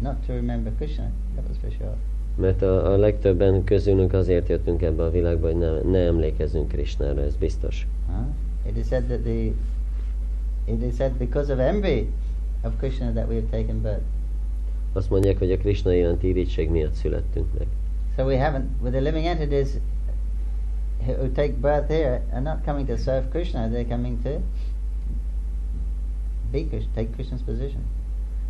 not 0.02 0.16
to 0.26 0.34
remember 0.34 0.72
Krishna, 0.78 1.12
that 1.36 1.48
was 1.48 1.58
for 1.62 1.72
sure. 1.72 1.96
Mert 2.40 2.62
a, 2.62 2.92
a 2.92 2.98
legtöbben 2.98 3.64
közülünk 3.64 4.14
azért 4.14 4.48
jöttünk 4.50 4.82
ebbe 4.82 5.04
a 5.04 5.12
világba, 5.12 5.48
hogy 5.48 5.58
ne, 5.58 5.82
ne 5.82 6.00
emlékezzünk 6.00 6.68
Krisnára, 6.68 7.22
ez 7.22 7.36
biztos. 7.36 7.88
Huh? 8.08 8.16
It 8.68 8.78
is 8.78 8.88
said 8.88 9.04
that 9.04 9.20
the 9.20 9.52
it 10.66 10.84
is 10.84 10.96
said 10.96 11.12
because 11.12 11.54
of 11.54 11.60
envy 11.60 12.08
of 12.62 12.78
Krishna 12.78 13.12
that 13.12 13.28
we 13.28 13.34
have 13.34 13.48
taken 13.52 13.82
birth. 13.82 14.04
Azt 14.94 15.10
mondják, 15.10 15.38
hogy 15.38 15.52
a 15.52 15.58
Krishna 15.58 15.94
iránti 15.94 16.28
irítség 16.28 16.70
miatt 16.70 16.94
születtünk 16.94 17.48
meg. 17.58 17.68
So 18.16 18.24
we 18.24 18.38
haven't 18.38 18.82
with 18.82 18.92
the 18.92 19.02
living 19.02 19.26
entities 19.26 19.70
who 21.06 21.28
take 21.28 21.54
birth 21.62 21.88
here 21.88 22.22
are 22.32 22.42
not 22.42 22.64
coming 22.66 22.88
to 22.88 22.96
serve 22.96 23.28
Krishna, 23.30 23.70
they're 23.70 23.90
coming 23.90 24.22
to 24.24 24.30
be 26.52 26.64
Krishna, 26.70 26.90
take 26.96 27.08
Krishna's 27.18 27.42
position. 27.46 27.82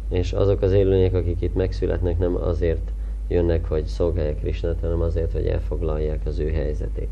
És 0.09 0.33
azok 0.33 0.61
az 0.61 0.71
élőlények, 0.71 1.13
akik 1.13 1.41
itt 1.41 1.55
megszületnek, 1.55 2.17
nem 2.17 2.35
azért 2.35 2.91
jönnek, 3.29 3.65
hogy 3.65 3.85
szolgálják 3.85 4.39
Krisnát, 4.39 4.79
hanem 4.79 5.01
azért, 5.01 5.31
hogy 5.31 5.45
elfoglalják 5.45 6.25
az 6.25 6.39
ő 6.39 6.51
helyzetét. 6.51 7.09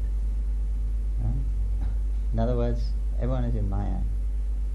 In 2.34 2.40
other 2.40 2.56
words, 2.56 2.80
everyone 3.20 3.48
is 3.48 3.54
in 3.54 3.68
Maya, 3.70 4.00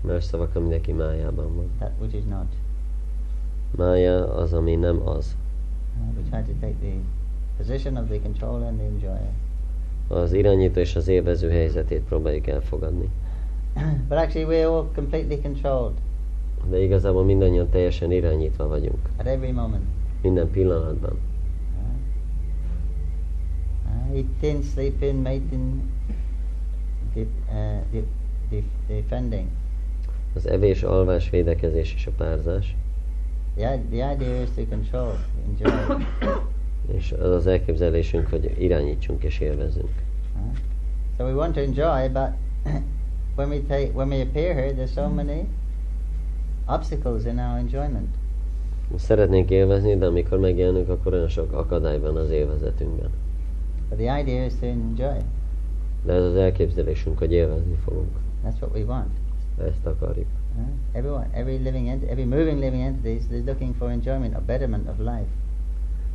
Más 0.00 0.24
szavakkal 0.24 0.62
mindenki 0.62 0.92
májában 0.92 1.56
van. 1.56 1.70
that 1.78 1.90
which 2.00 2.14
is 2.14 2.24
not. 2.24 2.46
Mája 3.76 4.34
az, 4.34 4.52
ami 4.52 4.74
nem 4.74 5.08
az. 5.08 5.36
Uh, 5.98 6.16
we 6.16 6.22
try 6.30 6.52
to 6.52 6.58
take 6.60 6.74
the 6.80 6.92
position 7.56 7.96
of 7.96 8.08
the 8.08 8.18
controller 8.20 8.66
and 8.68 8.76
the 8.78 8.86
enjoyer. 8.86 9.30
Az 10.08 10.32
irányító 10.32 10.80
és 10.80 10.96
az 10.96 11.08
élvező 11.08 11.50
helyzetét 11.50 12.00
próbáljuk 12.02 12.46
elfogadni. 12.46 13.08
but 14.08 14.18
actually, 14.18 14.44
we're 14.46 14.66
all 14.68 14.86
completely 14.94 15.40
controlled 15.40 15.94
De 16.70 16.78
igazából 16.78 17.24
mindannyian 17.24 17.68
teljesen 17.68 18.12
irányítva 18.12 18.66
vagyunk. 18.68 19.08
at 19.16 19.26
every 19.26 19.50
moment. 19.52 19.82
Minden 20.22 20.50
pillanatban. 20.50 21.18
Uh, 24.12 24.18
eating, 24.18 24.62
sleeping, 24.62 25.22
mating, 25.22 25.80
de- 27.14 27.26
uh, 27.50 27.80
de- 27.90 28.04
de- 28.50 28.64
defending. 28.86 29.46
Az 30.34 30.46
evés, 30.46 30.82
alvás, 30.82 31.30
védekezés 31.30 31.94
és 31.94 32.06
a 32.06 32.10
párzás. 32.16 32.76
I- 33.56 33.80
the 33.90 34.12
idea 34.12 34.42
is 34.42 34.48
to 34.56 34.62
control, 34.68 35.12
enjoy. 35.48 35.96
És 36.96 37.12
az 37.12 37.30
az 37.30 37.46
elképzelésünk, 37.46 38.28
hogy 38.28 38.54
irányítsunk 38.58 39.22
és 39.22 39.40
élvezzünk. 39.40 39.90
Uh, 40.36 40.56
so 41.16 41.24
we 41.24 41.34
want 41.34 41.54
to 41.54 41.60
enjoy, 41.60 42.08
but 42.08 42.28
when 43.36 43.48
we 43.48 43.58
take, 43.68 43.90
when 43.94 44.08
we 44.08 44.20
appear 44.20 44.54
here, 44.54 44.72
there's 44.72 44.92
so 44.92 45.08
many 45.08 45.46
obstacles 46.66 47.24
in 47.24 47.38
our 47.38 47.58
enjoyment. 47.58 48.08
Szeretnénk 48.96 49.50
élvezni, 49.50 49.96
de 49.96 50.06
amikor 50.06 50.38
megjelenünk, 50.38 50.88
akkor 50.88 51.12
olyan 51.12 51.28
sok 51.28 51.52
akadály 51.52 51.98
van 51.98 52.16
az 52.16 52.30
élvezetünkben. 52.30 53.10
But 53.92 53.98
the 53.98 54.08
idea 54.08 54.46
is 54.46 54.54
to 54.60 54.66
enjoy. 54.66 55.16
De 56.04 56.12
ez 56.12 56.22
az 56.24 56.34
elképzelésünk, 56.34 57.18
hogy 57.18 57.32
élvezni 57.32 57.74
fogunk. 57.84 58.08
That's 58.44 58.60
what 58.60 58.74
we 58.74 58.84
want. 58.84 59.10
Ezt 59.58 59.86
akarjuk. 59.86 60.26
Uh, 60.56 60.64
everyone, 60.92 61.28
every 61.32 61.56
living 61.56 61.88
ent- 61.88 62.10
every 62.10 62.24
moving 62.24 62.58
living 62.58 62.82
entity 62.82 63.08
is 63.14 63.24
looking 63.46 63.74
for 63.74 63.90
enjoyment, 63.90 64.34
a 64.34 64.40
betterment 64.46 64.88
of 64.88 64.98
life. 64.98 65.28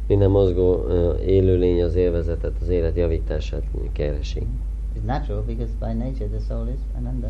Minden 0.08 0.30
mozgó 0.30 0.86
ö, 0.88 1.18
élőlény 1.18 1.84
az 1.84 1.96
élvezetet, 1.96 2.54
az 2.62 2.70
élet 2.70 2.96
javítását 2.96 3.64
keresi. 3.92 4.48
It's 4.96 5.06
natural 5.06 5.44
because 5.44 5.72
by 5.80 5.94
nature 5.94 6.30
the 6.30 6.40
soul 6.48 6.68
is 6.68 6.80
ananda. 6.98 7.30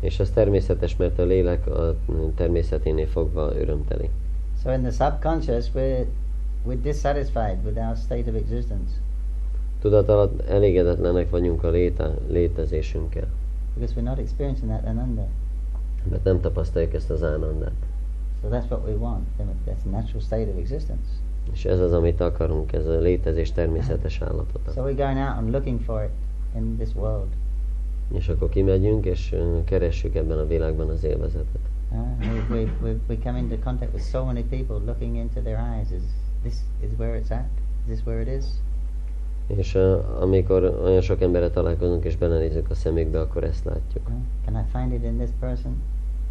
És 0.00 0.20
ez 0.20 0.30
természetes, 0.30 0.96
mert 0.96 1.18
a 1.18 1.24
lélek 1.24 1.66
a 1.66 1.96
természeténél 2.34 3.06
fogva 3.06 3.52
örömteli. 3.56 4.10
So 4.62 4.72
in 4.72 4.82
the 4.82 4.90
subconscious, 4.90 5.70
we're 5.74 6.04
we're 6.64 6.82
dissatisfied 6.82 7.64
with 7.64 7.78
our 7.78 7.96
state 7.96 8.28
of 8.30 8.34
existence 8.36 8.90
Tudat 9.80 10.08
alatt 10.08 10.40
elégedetlenek 10.40 11.30
vagyunk 11.30 11.64
a 11.64 11.70
léte, 11.70 12.10
létezésünkkel, 12.28 13.28
because 13.74 13.94
we're 13.94 14.08
not 14.08 14.18
experiencing 14.18 14.70
that 14.70 14.84
ananda. 14.86 15.26
mert 16.10 16.24
nem 16.24 16.40
tapasztaljuk 16.40 16.94
ezt 16.94 17.10
az 17.10 17.22
ánandát. 17.22 17.72
So 18.42 18.48
that's 18.48 18.68
what 18.68 18.86
we 18.86 18.94
want. 18.94 19.26
That's 19.66 19.84
a 19.86 19.88
natural 19.90 20.20
state 20.20 20.50
of 20.50 20.56
existence. 20.56 21.08
És 21.52 21.64
ez 21.64 21.80
az, 21.80 21.92
amit 21.92 22.20
akarunk, 22.20 22.72
ez 22.72 22.86
a 22.86 22.98
létezés 22.98 23.52
természetes 23.52 24.12
So 24.14 24.24
állapota. 24.24 24.70
we're 24.74 24.96
going 24.96 25.18
out 25.18 25.36
and 25.36 25.50
looking 25.50 25.80
for 25.80 26.02
it 26.04 26.10
in 26.56 26.76
this 26.76 26.94
world. 26.94 27.28
És 28.12 28.28
akkor 28.28 28.48
kimegyünk, 28.48 29.04
és 29.04 29.34
keressük 29.64 30.14
ebben 30.14 30.38
a 30.38 30.46
világban 30.46 30.88
az 30.88 31.04
élvezetet. 31.04 31.60
Uh, 31.90 31.98
we, 32.20 32.56
we, 32.56 32.70
we, 32.82 32.96
we 33.08 33.16
come 33.22 33.38
into 33.38 33.56
contact 33.56 33.92
with 33.92 34.04
so 34.04 34.24
many 34.24 34.42
people 34.42 34.76
looking 34.84 35.16
into 35.16 35.40
their 35.40 35.58
eyes. 35.58 35.90
Is 35.90 36.02
this 36.44 36.62
is 36.82 36.98
where 36.98 37.16
it's 37.16 37.30
at? 37.30 37.48
Is 37.86 37.86
this 37.86 38.06
where 38.06 38.20
it 38.20 38.28
is? 38.28 38.44
És 39.46 39.74
ö, 39.74 39.98
amikor 40.20 40.80
olyan 40.84 41.00
sok 41.00 41.20
emberre 41.20 41.50
találkozunk, 41.50 42.04
és 42.04 42.16
belenézünk 42.16 42.70
a 42.70 42.74
szemükbe, 42.74 43.20
akkor 43.20 43.44
ezt 43.44 43.64
látjuk. 43.64 44.08
Uh, 44.08 44.14
can 44.44 44.54
I 44.54 44.64
find 44.72 44.92
it 44.92 45.10
in 45.10 45.16
this 45.16 45.30
person? 45.40 45.82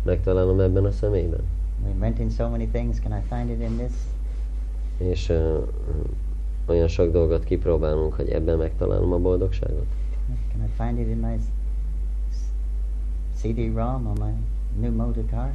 Megtalálom 0.03 0.59
ebben 0.59 0.85
a 0.85 0.91
személyben. 0.91 1.43
We're 1.85 1.99
renting 1.99 2.31
so 2.31 2.49
many 2.49 2.67
things. 2.67 2.99
Can 2.99 3.11
I 3.11 3.21
find 3.29 3.49
it 3.49 3.69
in 3.69 3.77
this? 3.77 3.91
És 4.97 5.29
ö, 5.29 5.59
olyan 6.65 6.87
sok 6.87 7.11
dolgot 7.11 7.43
kipróbálunk, 7.43 8.13
hogy 8.13 8.29
ebben 8.29 8.57
megtalálom 8.57 9.11
a 9.11 9.17
boldogságot. 9.17 9.85
Can 10.51 10.63
I 10.63 10.69
find 10.77 10.99
it 10.99 11.07
in 11.07 11.17
my 11.17 11.37
CD-ROM 13.35 14.07
on 14.07 14.17
my 14.19 14.33
new 14.79 14.91
motor 14.91 15.23
car? 15.29 15.51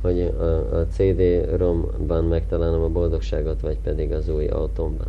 Hogy 0.00 0.20
a, 0.20 0.78
a 0.78 0.86
CD-romban 0.86 2.24
megtalálom 2.24 2.82
a 2.82 2.88
boldogságot, 2.88 3.60
vagy 3.60 3.78
pedig 3.78 4.12
az 4.12 4.28
új 4.28 4.46
autómban. 4.46 5.06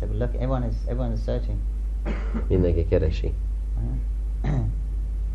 So 0.00 0.06
look, 0.18 0.34
everyone 0.34 0.66
is 0.66 0.74
everyone 0.86 1.12
is 1.12 1.20
searching. 1.24 1.56
Mindenki 2.48 2.86
keresi. 2.88 3.32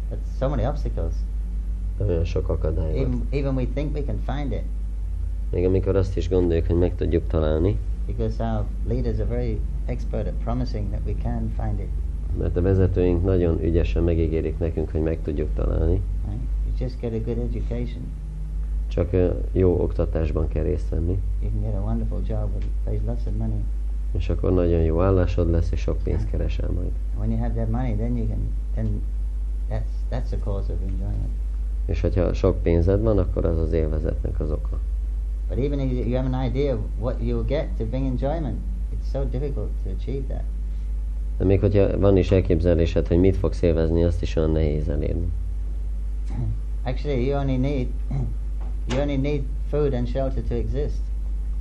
But 0.10 0.20
so 0.40 0.50
many 0.50 0.66
obstacles. 0.66 1.14
Olyan 1.98 2.24
sok 2.24 2.50
akadály. 2.50 2.98
Even 2.98 3.28
even 3.30 3.56
we 3.56 3.66
think 3.74 3.96
we 3.96 4.04
can 4.04 4.20
find 4.26 4.52
it 4.52 4.64
Még 5.54 5.66
amikor 5.66 5.96
azt 5.96 6.18
is 6.18 6.30
gondoljuk, 6.30 6.66
hogy 6.66 6.78
meg 6.78 6.96
tudjuk 6.96 7.28
találni, 7.28 7.78
because 8.06 8.44
our 8.44 8.66
leaders 8.88 9.20
are 9.20 9.28
very 9.30 9.60
expert 9.86 10.28
at 10.28 10.34
promising 10.34 10.90
that 10.90 11.02
we 11.06 11.14
can 11.22 11.52
find 11.60 11.80
it. 11.80 11.88
mert 12.38 12.58
a 12.58 12.62
vezetőink 12.62 13.24
nagyon 13.24 13.64
ügyesen 13.64 14.04
megígérik 14.04 14.58
nekünk, 14.58 14.92
hogy 14.92 15.02
meg 15.02 15.20
tudjuk 15.24 15.50
találni, 15.56 16.02
Right? 16.28 16.42
You 16.66 16.74
just 16.80 17.00
get 17.00 17.14
a 17.14 17.24
good 17.26 17.38
education. 17.38 18.04
Csak 18.94 19.10
jó 19.52 19.82
oktatásban 19.82 20.48
kell 20.48 20.64
részt 20.64 20.90
venni, 20.90 21.20
You 21.42 21.52
can 21.52 21.62
get 21.62 21.74
a 21.76 21.82
wonderful 21.82 22.22
job 22.28 22.50
that 22.50 22.64
pays 22.84 23.00
lots 23.06 23.26
of 23.26 23.34
money. 23.38 23.64
és 24.12 24.30
akkor 24.30 24.54
nagyon 24.54 24.82
jó 24.82 25.02
állásod 25.02 25.50
lesz, 25.50 25.72
és 25.72 25.80
sok 25.80 25.98
pénzt 26.04 26.30
keresel 26.30 26.70
majd. 26.70 26.92
When 27.18 27.32
you 27.32 27.40
have 27.40 27.54
that 27.54 27.70
money, 27.70 27.96
then 27.96 28.18
you 28.18 28.28
can 28.28 28.40
then 28.74 29.02
that's 29.70 29.94
that's 30.10 30.34
a 30.34 30.44
cause 30.44 30.74
of 30.74 30.80
enjoyment. 30.82 31.32
És 31.86 32.02
hogyha 32.02 32.34
sok 32.34 32.62
pénzed 32.62 33.02
van, 33.02 33.18
akkor 33.18 33.46
az 33.46 33.58
az 33.58 33.74
élvezetnek 33.74 34.40
az 34.40 34.52
oka. 34.52 34.80
But 35.50 35.58
even 35.58 35.80
if 35.80 36.06
you 36.08 36.16
have 36.16 36.38
an 36.38 36.46
idea 36.46 36.74
of 36.74 36.80
what 37.00 37.16
you'll 37.22 37.48
get 37.48 37.68
to 37.78 37.86
bring 37.86 38.06
enjoyment, 38.06 38.58
it's 38.94 39.12
so 39.12 39.24
difficult 39.24 39.70
to 39.84 39.90
achieve 39.90 40.26
that. 40.28 40.44
De 41.38 41.46
még 41.46 41.60
hogyha 41.60 42.00
van 42.00 42.18
is 42.18 42.32
elképzelésed, 42.32 43.08
hogy 43.08 43.20
mit 43.20 43.36
fogsz 43.36 43.62
élvezni, 43.62 44.04
azt 44.04 44.22
is 44.22 44.36
olyan 44.36 44.52
nehéz 44.52 44.90
elérni. 44.90 45.28
Actually, 46.90 47.26
you 47.26 47.40
only 47.40 47.58
need 47.58 47.88
you 48.90 49.00
only 49.00 49.18
need 49.18 49.44
food 49.70 49.94
and 49.94 50.08
shelter 50.08 50.44
to 50.44 50.54
exist. 50.54 51.02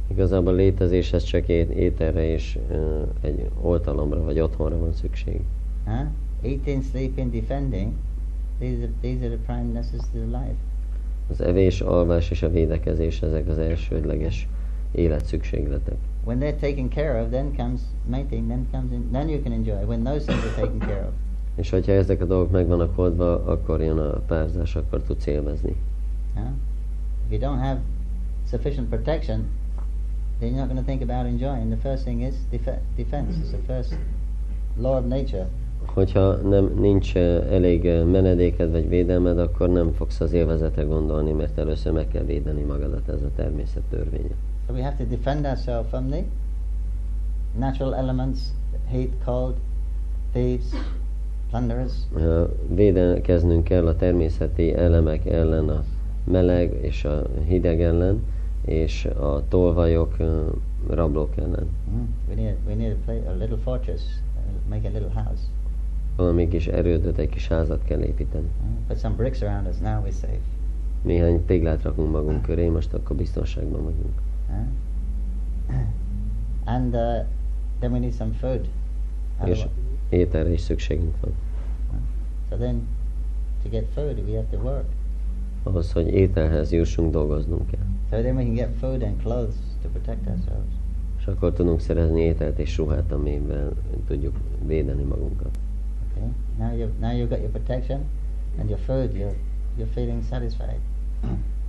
Igazából 0.06 0.54
létezéshez 0.54 1.22
csak 1.22 1.48
ét, 1.48 1.70
ételre 1.70 2.24
és 2.24 2.58
ö, 2.70 3.02
egy 3.20 3.48
oltalomra 3.60 4.24
vagy 4.24 4.40
otthonra 4.40 4.78
van 4.78 4.92
szükség. 4.92 5.40
Huh? 5.84 5.94
Eating, 6.42 6.82
sleeping, 6.82 7.32
defending. 7.32 7.92
These 8.58 8.82
are 8.82 8.90
these 9.00 9.26
are 9.26 9.36
the 9.36 9.44
prime 9.46 9.72
necessities 9.72 10.22
of 10.22 10.30
life. 10.30 10.54
Az 11.30 11.40
evés, 11.40 11.80
alvás 11.80 12.30
és 12.30 12.42
a 12.42 12.50
védekezés, 12.50 13.22
ezek 13.22 13.48
az 13.48 13.58
elsődleges 13.58 14.48
életszükségletek. 14.92 15.96
When 16.24 16.38
they're 16.38 16.60
taken 16.60 16.88
care 16.88 17.22
of, 17.22 17.30
then 17.30 17.54
comes 17.56 17.80
mating, 18.06 18.46
then 18.46 18.66
comes 18.70 18.92
in, 18.92 19.10
then 19.10 19.28
you 19.28 19.42
can 19.42 19.52
enjoy. 19.52 19.84
When 19.84 20.02
those 20.02 20.24
things 20.24 20.44
are 20.44 20.54
taken 20.60 20.78
care 20.78 21.06
of. 21.06 21.12
És 21.60 21.70
hogyha 21.70 21.92
ezek 21.92 22.20
a 22.20 22.24
dolgok 22.24 22.50
meg 22.50 22.66
vannak 22.66 22.98
oldva, 22.98 23.44
akkor 23.44 23.82
jön 23.82 23.98
a 23.98 24.10
párzás, 24.10 24.76
akkor 24.76 25.02
tudsz 25.02 25.26
élvezni. 25.26 25.76
Huh? 26.34 26.44
If 27.32 27.40
you 27.40 27.48
don't 27.48 27.60
have 27.60 27.78
sufficient 28.44 28.90
protection, 28.90 29.48
then 30.38 30.50
you're 30.50 30.58
not 30.58 30.68
going 30.68 30.76
to 30.76 30.84
think 30.84 31.00
about 31.00 31.24
enjoying. 31.24 31.70
The 31.70 31.78
first 31.78 32.04
thing 32.04 32.20
is 32.20 32.34
def- 32.50 32.78
defense. 32.94 33.38
It's 33.40 33.52
the 33.52 33.62
first 33.66 33.94
law 34.76 34.98
of 34.98 35.06
nature. 35.06 35.46
Hogyha 35.86 36.32
nem 36.36 36.72
nincs 36.78 37.16
eh, 37.16 37.52
elég 37.52 37.86
eh, 37.86 38.04
menedéked 38.04 38.70
vagy 38.70 38.88
védelmed, 38.88 39.38
akkor 39.38 39.68
nem 39.68 39.92
fogsz 39.92 40.20
az 40.20 40.32
élvezetre 40.32 40.82
gondolni, 40.82 41.32
mert 41.32 41.58
először 41.58 41.92
meg 41.92 42.08
kell 42.08 42.24
védeni 42.24 42.62
magadat, 42.62 43.08
ez 43.08 43.22
a 43.22 43.30
természet 43.36 43.82
törvénye. 43.90 44.34
So 44.66 44.74
we 44.74 44.82
have 44.82 44.96
to 44.96 45.04
defend 45.04 45.44
ourselves 45.46 45.88
from 45.88 46.08
the 46.08 46.22
natural 47.58 47.94
elements, 47.94 48.38
heat, 48.90 49.10
cold, 49.24 49.54
thieves, 50.32 50.64
plunderers. 51.50 51.92
Eh, 52.16 52.22
Védekeznünk 52.74 53.64
kell 53.64 53.86
a 53.86 53.96
természeti 53.96 54.74
elemek 54.74 55.26
ellen, 55.26 55.68
a 55.68 55.84
meleg 56.24 56.78
és 56.82 57.04
a 57.04 57.22
hideg 57.46 57.82
ellen, 57.82 58.24
és 58.64 59.04
a 59.04 59.42
tolvajok, 59.48 60.16
rablók 60.88 61.36
ellen. 61.36 61.68
Mm. 61.90 62.08
We 62.28 62.34
need 62.34 62.56
we 62.66 62.74
need 62.74 62.92
a, 62.92 63.04
play, 63.04 63.26
a 63.26 63.32
little 63.32 63.56
fortress, 63.56 64.02
make 64.68 64.88
a 64.88 64.90
little 64.90 65.22
house. 65.22 65.42
Valami 66.16 66.48
kis 66.48 66.66
erődöt, 66.66 67.18
egy 67.18 67.28
kis 67.28 67.48
házat 67.48 67.84
kell 67.84 68.00
építeni. 68.00 68.46
Uh, 68.46 68.86
put 68.86 68.96
some 68.96 69.14
bricks 69.14 69.42
around 69.42 69.66
us. 69.66 69.78
Now 69.78 70.04
we're 70.04 70.12
safe. 70.20 70.40
Néhány 71.02 71.44
téglát 71.44 71.82
rakunk 71.82 72.10
magunk 72.10 72.42
köré, 72.42 72.68
most 72.68 72.94
akkor 72.94 73.16
biztonságban 73.16 73.82
vagyunk. 73.82 74.20
Huh? 74.48 75.76
and 76.74 76.94
uh, 76.94 77.24
then 77.78 77.92
we 77.92 77.98
need 77.98 78.12
some 78.12 78.32
food. 78.32 78.68
És 79.44 79.66
ételre 80.08 80.52
is 80.52 80.60
szükségünk 80.60 81.14
van. 81.20 81.32
So 82.50 82.56
then, 82.56 82.86
to 83.62 83.68
get 83.68 83.84
food, 83.94 84.18
we 84.28 84.36
have 84.36 84.46
to 84.50 84.58
work. 84.58 84.84
Ahhoz, 85.62 85.92
hogy 85.92 86.08
ételhez 86.08 86.72
jussunk, 86.72 87.12
dolgoznunk 87.12 87.66
kell. 87.66 87.86
So 88.10 88.20
then 88.20 88.36
we 88.36 88.42
can 88.42 88.54
get 88.54 88.70
food 88.80 89.02
and 89.02 89.22
clothes 89.22 89.54
to 89.82 89.88
protect 89.88 90.26
ourselves. 90.26 90.72
És 91.18 91.26
akkor 91.26 91.52
tudunk 91.52 91.80
szerezni 91.80 92.20
ételt 92.20 92.58
és 92.58 92.76
ruhát, 92.76 93.12
amivel 93.12 93.72
tudjuk 94.06 94.36
védeni 94.66 95.02
magunkat. 95.02 95.58
Okay. 96.10 96.28
Now 96.58 96.76
you 96.76 96.88
now 97.00 97.10
you've 97.10 97.28
got 97.28 97.38
your 97.38 97.50
protection 97.50 98.00
and 98.58 98.68
your 98.68 98.80
food. 98.80 99.12
You're 99.14 99.34
you're 99.78 99.92
feeling 99.92 100.22
satisfied. 100.22 100.80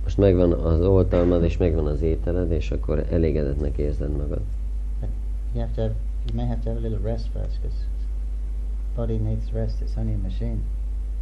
Most 0.02 0.18
megvan 0.18 0.52
az 0.52 0.80
oltalmad, 0.80 1.44
és 1.44 1.56
megvan 1.56 1.86
az 1.86 2.02
ételed, 2.02 2.50
és 2.50 2.70
akkor 2.70 3.06
elégedetnek 3.10 3.78
érzed 3.78 4.10
magad. 4.10 4.40
But 5.00 5.08
you 5.54 5.60
have 5.60 5.74
to 5.74 5.80
have, 5.80 5.94
you 6.26 6.36
may 6.36 6.46
have 6.46 6.60
to 6.62 6.68
have 6.70 6.86
a 6.86 6.88
little 6.88 7.10
rest 7.10 7.28
first 7.32 7.60
because 7.60 7.78
body 8.96 9.16
needs 9.16 9.52
rest. 9.52 9.80
It's 9.80 9.98
only 9.98 10.14
a 10.14 10.18
machine. 10.22 10.58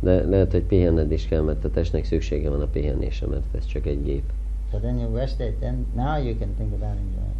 De 0.02 0.24
lehet, 0.28 0.52
hogy 0.52 0.62
pihenned 0.62 1.12
is 1.12 1.26
kell, 1.26 1.42
mert 1.42 1.64
a 1.64 1.70
testnek 1.70 2.04
szüksége 2.04 2.50
van 2.50 2.60
a 2.60 2.66
pihenésre, 2.66 3.26
mert 3.26 3.54
ez 3.56 3.66
csak 3.66 3.86
egy 3.86 4.02
gép. 4.02 4.32
So 4.70 4.78
then 4.78 4.98
you 4.98 5.14
rest 5.14 5.40
it. 5.40 5.54
Then 5.54 5.86
now 5.94 6.22
you 6.22 6.38
can 6.38 6.54
think 6.56 6.72
about 6.72 6.96
enjoying. 6.96 7.36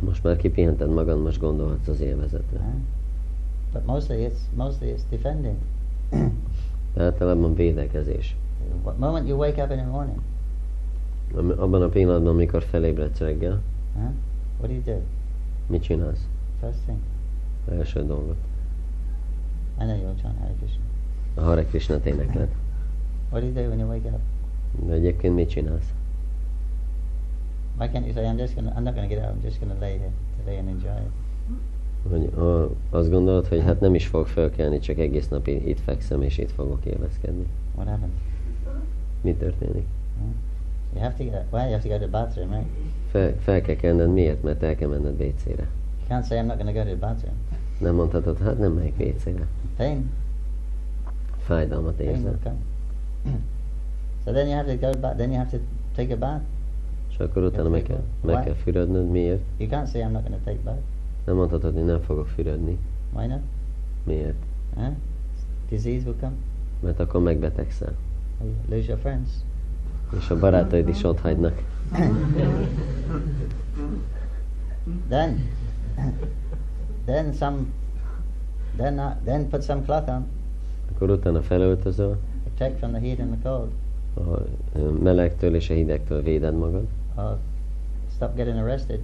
Most 0.00 0.22
már 0.22 0.36
kipihented 0.36 0.90
magad, 0.90 1.22
most 1.22 1.40
gondolhatsz 1.40 1.88
az 1.88 2.00
élvezetre. 2.00 2.58
Huh? 2.58 2.74
But 3.72 3.86
mostly 3.86 4.14
it's 4.14 4.54
mostly 4.54 4.86
it's 4.86 5.02
defending. 5.10 5.56
De 6.94 7.02
általában 7.02 7.54
védekezés. 7.54 8.36
What 8.82 8.98
moment 8.98 9.28
you 9.28 9.38
wake 9.38 9.62
up 9.62 9.70
in 9.70 9.76
the 9.76 9.86
morning, 9.86 10.18
Abban 11.34 11.82
a 11.82 11.88
pillanatban, 11.88 12.32
amikor 12.32 12.62
felébredsz 12.62 13.18
reggel, 13.18 13.60
huh? 13.94 14.02
What 14.58 14.68
do 14.68 14.72
you 14.72 14.82
do? 14.82 15.02
mit 15.66 15.82
csinálsz? 15.82 16.26
First 16.60 16.78
thing. 16.84 16.98
Első 17.70 18.06
dolgot. 18.06 18.36
I 19.80 19.84
know 19.84 19.96
you're 19.96 20.22
John 20.22 20.36
Hare 20.38 20.54
Krishna. 20.58 20.85
A 21.36 21.40
Hare 21.40 21.64
Krishna 21.64 22.00
énekled. 22.04 22.48
What 23.30 23.42
you 23.42 23.88
wake 23.88 24.06
up? 24.06 24.20
De 24.86 24.92
egyébként 24.92 25.34
mit 25.34 25.48
csinálsz? 25.48 25.92
Why 27.78 27.88
can't 27.88 28.04
you 28.06 28.12
say 28.12 28.24
I'm 28.24 28.38
just 28.38 28.54
gonna 28.54 28.72
I'm 28.76 28.82
not 28.82 28.94
gonna 28.94 29.06
get 29.06 29.18
up, 29.18 29.34
I'm 29.34 29.44
just 29.44 29.60
gonna 29.60 29.78
lay 29.80 29.98
here 29.98 30.12
today 30.38 30.58
and 30.58 30.68
enjoy 30.68 30.90
it? 30.90 31.12
Hogy 32.10 32.30
ha 32.34 32.70
azt 32.90 33.10
gondolod, 33.10 33.46
hogy 33.46 33.62
hát 33.62 33.80
nem 33.80 33.94
is 33.94 34.06
fog 34.06 34.26
fölkelni, 34.26 34.78
csak 34.78 34.98
egész 34.98 35.28
nap 35.28 35.46
itt 35.46 35.80
fekszem 35.80 36.22
és 36.22 36.38
itt 36.38 36.50
fogok 36.50 36.84
élvezkedni. 36.84 37.46
What 37.74 37.88
happened? 37.88 38.12
Mi 39.20 39.34
történik? 39.34 39.86
Huh? 40.18 40.28
You 40.94 41.02
have 41.02 41.14
to 41.16 41.24
get. 41.24 41.44
Why 41.50 41.60
you 41.60 41.70
have 41.70 41.82
to 41.82 41.88
go 41.88 41.94
to 41.94 42.00
the 42.00 42.08
bathroom, 42.08 42.50
right? 42.50 42.66
Fel, 43.10 43.34
fel 43.38 43.60
kell 43.60 43.76
kelned, 43.76 44.12
miért? 44.12 44.42
Mert 44.42 44.62
el 44.62 44.74
kell 44.74 44.88
menned 44.88 45.20
WC-re. 45.20 45.68
You 45.98 46.08
can't 46.08 46.24
say 46.24 46.38
I'm 46.38 46.46
not 46.46 46.56
gonna 46.56 46.72
go 46.72 46.82
to 46.82 46.84
the 46.84 46.96
bathroom. 46.96 47.34
Nem 47.78 47.94
mondhatod, 47.94 48.38
hát 48.38 48.58
nem 48.58 48.72
megyek 48.72 48.98
WC-re. 48.98 49.46
Pain. 49.76 50.10
Will 51.48 51.94
érzel. 51.98 52.38
come. 52.42 52.58
so 54.24 54.32
then 54.32 54.48
you 54.48 54.54
have 54.54 54.66
to 54.66 54.76
go 54.76 54.92
back 55.00 55.16
then 55.16 55.30
you 55.30 55.38
have 55.38 55.50
to 55.50 55.58
take 55.94 56.12
a 56.12 56.16
bath. 56.16 56.42
És 57.10 57.18
akkor 57.18 57.42
utána 57.42 57.68
meg 57.68 57.82
kell, 57.82 58.02
meg 58.22 58.44
kell 58.44 58.54
fürödnöd. 58.54 59.10
Miért? 59.10 59.42
You 59.56 59.68
can't 59.68 59.90
say 59.90 60.02
I'm 60.02 60.10
not 60.10 60.22
gonna 60.22 60.40
take 60.44 60.58
bath. 60.64 60.80
Nem 61.24 61.36
mondhatod, 61.36 61.74
hogy 61.74 61.84
nem 61.84 62.00
fogok 62.00 62.28
fürödni. 62.28 62.78
Why 63.14 63.26
not? 63.26 63.40
Miért? 64.04 64.42
Huh? 64.74 64.92
Disease 65.68 66.04
will 66.04 66.16
come. 66.20 66.34
Mert 66.80 67.00
akkor 67.00 67.22
megbetegszel. 67.22 67.92
You 68.40 68.52
lose 68.68 68.86
your 68.86 69.00
friends. 69.00 69.30
És 70.18 70.30
a 70.30 70.38
barátaid 70.38 70.88
is 70.88 71.02
ott 71.02 71.20
hagynak. 71.20 71.62
then 75.08 75.48
then 77.04 77.32
some 77.32 77.56
then 78.76 78.98
uh, 78.98 79.12
then 79.24 79.48
put 79.48 79.62
some 79.62 79.82
cloth 79.82 80.08
on. 80.08 80.26
Akkor 80.94 81.10
utána 81.10 81.42
felöltözöl, 81.42 82.16
Protect 82.44 82.78
from 82.78 82.90
the 82.92 83.00
heat 83.00 83.18
and 83.18 83.36
the 83.38 83.48
cold. 83.50 83.70
a 84.74 85.02
melegtől 85.02 85.54
és 85.54 85.70
a 85.70 85.74
hidegtől 85.74 86.22
véded 86.22 86.54
magad. 86.54 86.86
Or 87.16 87.38
stop 88.14 88.36
getting 88.36 88.56
arrested. 88.56 89.00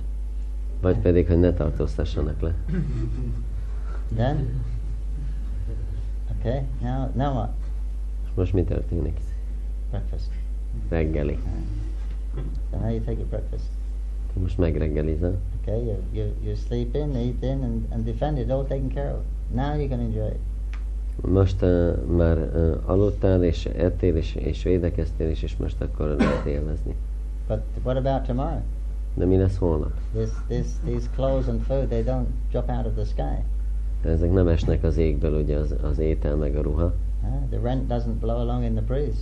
Vagy 0.81 0.99
pedig, 0.99 1.27
hogy 1.27 1.39
ne 1.39 1.53
tartóztassanak 1.53 2.41
le. 2.41 2.55
Then 4.15 4.61
Okay, 6.41 6.63
now 6.81 7.09
now 7.15 7.33
what? 7.35 7.51
Most 8.35 8.53
mi 8.53 8.63
történik? 8.65 9.21
Breakfast. 9.91 10.31
Reggeli. 10.89 11.39
So 12.71 12.79
now 12.79 12.89
you 12.91 12.99
take 13.01 13.19
your 13.19 13.29
breakfast. 13.29 13.65
Most 14.33 14.59
megreggelizel. 14.59 15.39
Okay, 15.61 15.85
you 15.85 15.97
you 16.13 16.27
you 16.45 16.55
sleep 16.55 16.95
in, 16.95 17.17
eat 17.17 17.43
in, 17.43 17.63
and, 17.63 17.85
and 17.91 18.05
defend 18.05 18.39
it, 18.39 18.51
all 18.51 18.65
taken 18.65 18.89
care 18.89 19.11
of. 19.13 19.21
Now 19.55 19.75
you 19.81 19.89
can 19.89 20.01
enjoy 20.01 20.27
it. 20.27 20.39
Most 21.21 21.63
uh, 21.63 22.05
már 22.17 22.39
uh, 22.39 22.77
aludtál, 22.85 23.45
és 23.45 23.65
ettél, 23.65 24.17
és, 24.17 24.35
és 24.35 24.63
védekeztél 24.63 25.31
is, 25.31 25.43
és 25.43 25.57
most 25.57 25.81
akkor 25.81 26.07
lehet 26.07 26.47
élvezni. 26.47 26.95
But 27.49 27.61
what 27.83 27.97
about 27.97 28.27
tomorrow? 28.27 28.61
De 29.15 29.25
mi 29.25 29.37
lesz 29.37 29.57
holnap? 29.57 29.93
This 30.15 30.31
this 30.49 30.67
these 30.85 31.09
clothes 31.15 31.49
and 31.49 31.61
food 31.61 31.87
they 31.87 32.03
don't 32.03 32.27
drop 32.51 32.69
out 32.69 32.87
of 32.87 32.93
the 32.95 33.05
sky. 33.05 33.45
Ezek 34.05 34.33
nem 34.33 34.49
esnek 34.49 34.85
az 34.85 34.97
égből, 34.97 35.43
ugye 35.43 35.57
az, 35.57 35.75
az 35.83 35.99
étel 35.99 36.37
meg 36.37 36.57
a 36.57 36.63
ruha, 36.63 36.95
huh? 37.21 37.49
The 37.51 37.61
rent 37.63 37.93
doesn't 37.93 38.19
blow 38.21 38.37
along 38.37 38.65
in 38.65 38.73
the 38.75 38.83
breeze. 38.83 39.21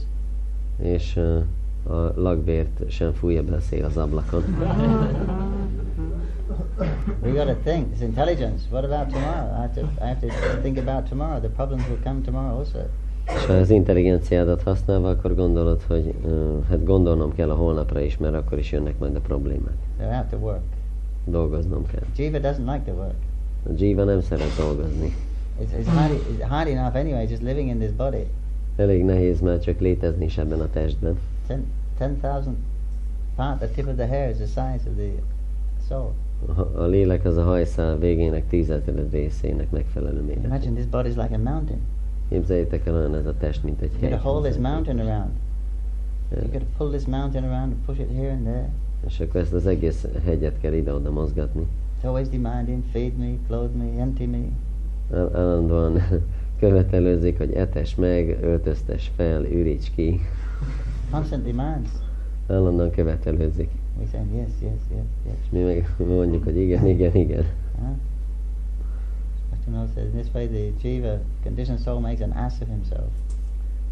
és 0.82 1.16
uh, 1.16 1.42
a 1.94 2.12
lakbért 2.16 2.90
sem 2.90 3.12
fújja 3.12 3.42
be 3.42 3.54
a 3.54 3.60
szél 3.60 3.84
az 3.84 3.96
ablakon. 3.96 4.42
We 7.22 7.32
got 7.32 7.46
to 7.46 7.54
think. 7.64 7.92
It's 7.92 8.02
intelligence. 8.02 8.62
What 8.70 8.84
about 8.84 9.10
tomorrow? 9.10 9.52
I 9.56 9.60
have 9.60 9.74
to 9.74 9.80
I 9.80 10.06
have 10.06 10.20
to 10.20 10.60
think 10.62 10.78
about 10.78 11.08
tomorrow. 11.08 11.40
The 11.40 11.48
problems 11.48 11.88
will 11.88 12.02
come 12.02 12.22
tomorrow 12.22 12.58
also. 12.58 12.78
És 13.34 13.46
ha 13.46 13.52
az 13.52 13.70
intelligenciádat 13.70 14.62
használva, 14.62 15.08
akkor 15.08 15.34
gondolod, 15.34 15.82
hogy 15.82 16.14
uh, 16.22 16.64
hát 16.68 16.84
gondolnom 16.84 17.34
kell 17.34 17.50
a 17.50 17.54
holnapra 17.54 18.00
is, 18.00 18.16
mert 18.16 18.34
akkor 18.34 18.58
is 18.58 18.72
jönnek 18.72 18.98
majd 18.98 19.16
a 19.16 19.20
problémák. 19.20 19.74
So 19.98 20.04
I 20.04 20.12
have 20.12 20.26
to 20.30 20.36
work. 20.36 20.62
Dolgoznom 21.24 21.86
kell. 21.86 22.02
Jiva 22.16 22.38
doesn't 22.38 22.72
like 22.72 22.82
to 22.84 22.92
work. 22.92 23.16
A 23.66 23.70
Jiva 23.76 24.04
nem 24.04 24.20
szeret 24.20 24.56
dolgozni. 24.56 25.14
It's, 25.60 25.80
it's 25.80 25.86
hard 25.86 26.12
it's 26.12 26.48
hard 26.48 26.68
enough 26.68 26.96
anyway, 26.96 27.26
just 27.28 27.42
living 27.42 27.68
in 27.68 27.78
this 27.78 27.90
body. 27.90 28.26
Elég 28.76 29.04
nehéz 29.04 29.40
már 29.40 29.58
csak 29.58 29.80
létezni 29.80 30.24
is 30.24 30.38
ebben 30.38 30.60
a 30.60 30.70
testben. 30.70 31.18
Ten 31.46 31.64
ten 31.98 32.18
thousand 32.20 32.56
part 33.36 33.58
the 33.58 33.68
tip 33.68 33.86
of 33.86 33.94
the 33.94 34.06
hair 34.06 34.30
is 34.30 34.36
the 34.36 34.46
size 34.46 34.88
of 34.90 34.96
the 34.96 35.10
soul. 35.88 36.12
A, 36.74 36.82
lélek 36.84 37.24
az 37.24 37.36
a 37.36 37.42
hajszál 37.42 37.98
végének 37.98 38.48
tízezered 38.48 39.12
részének 39.12 39.70
megfelelő 39.70 40.20
méret. 40.22 40.44
Imagine 40.44 40.72
this 40.72 40.86
body's 40.90 41.16
like 41.22 41.34
a 41.34 41.38
mountain. 41.50 41.78
Képzeljétek 42.28 42.86
el, 42.86 42.94
olyan 42.94 43.14
ez 43.14 43.26
a 43.26 43.34
test, 43.38 43.64
mint 43.64 43.80
egy 43.80 43.90
You 43.92 44.00
hegy. 44.00 44.10
gotta 44.10 44.28
hold 44.28 44.44
this 44.44 44.56
mountain 44.56 44.98
around. 44.98 45.30
You 46.30 46.42
gotta 46.52 46.64
pull 46.76 46.88
this 46.90 47.04
mountain 47.06 47.44
around 47.44 47.62
and 47.72 47.84
push 47.86 48.00
it 48.00 48.10
here 48.16 48.30
and 48.32 48.42
there. 48.42 48.68
És 49.06 49.20
akkor 49.20 49.40
ezt 49.40 49.52
az 49.52 49.66
egész 49.66 50.06
hegyet 50.24 50.60
kell 50.60 50.72
ide-oda 50.72 51.10
mozgatni. 51.10 51.66
It's 52.00 52.06
always 52.06 52.28
demanding, 52.28 52.82
feed 52.92 53.16
me, 53.16 53.28
clothe 53.46 53.76
me, 53.78 54.00
empty 54.00 54.24
me. 54.26 54.38
Áll- 55.18 55.34
Állandóan 55.36 56.00
követelőzik, 56.60 57.38
hogy 57.38 57.52
etes 57.52 57.94
meg, 57.94 58.38
öltöztes 58.42 59.10
fel, 59.16 59.44
üríts 59.44 59.90
ki. 59.94 60.20
Constant 61.10 61.44
demands. 61.44 61.90
Állandóan 62.48 62.90
követelőzik. 62.90 63.70
We 63.98 64.06
say 64.06 64.20
yes, 64.32 64.48
yes, 64.60 64.80
yes, 64.90 65.04
yes. 65.26 65.34
És 65.44 65.50
mi 65.50 65.60
meg 65.62 65.94
mondjuk, 65.98 66.44
hogy 66.44 66.56
igen, 66.56 66.86
igen, 66.86 67.14
igen. 67.14 67.44
Huh? 67.78 67.88
Know, 69.70 69.86
says 69.94 70.10
this 70.12 70.26
way 70.34 70.48
the 70.48 70.72
jiva, 70.82 71.18
conditioned 71.42 71.80
soul, 71.82 72.00
makes 72.00 72.20
an 72.20 72.30
ass 72.32 72.60
of 72.60 72.68
himself. 72.68 73.10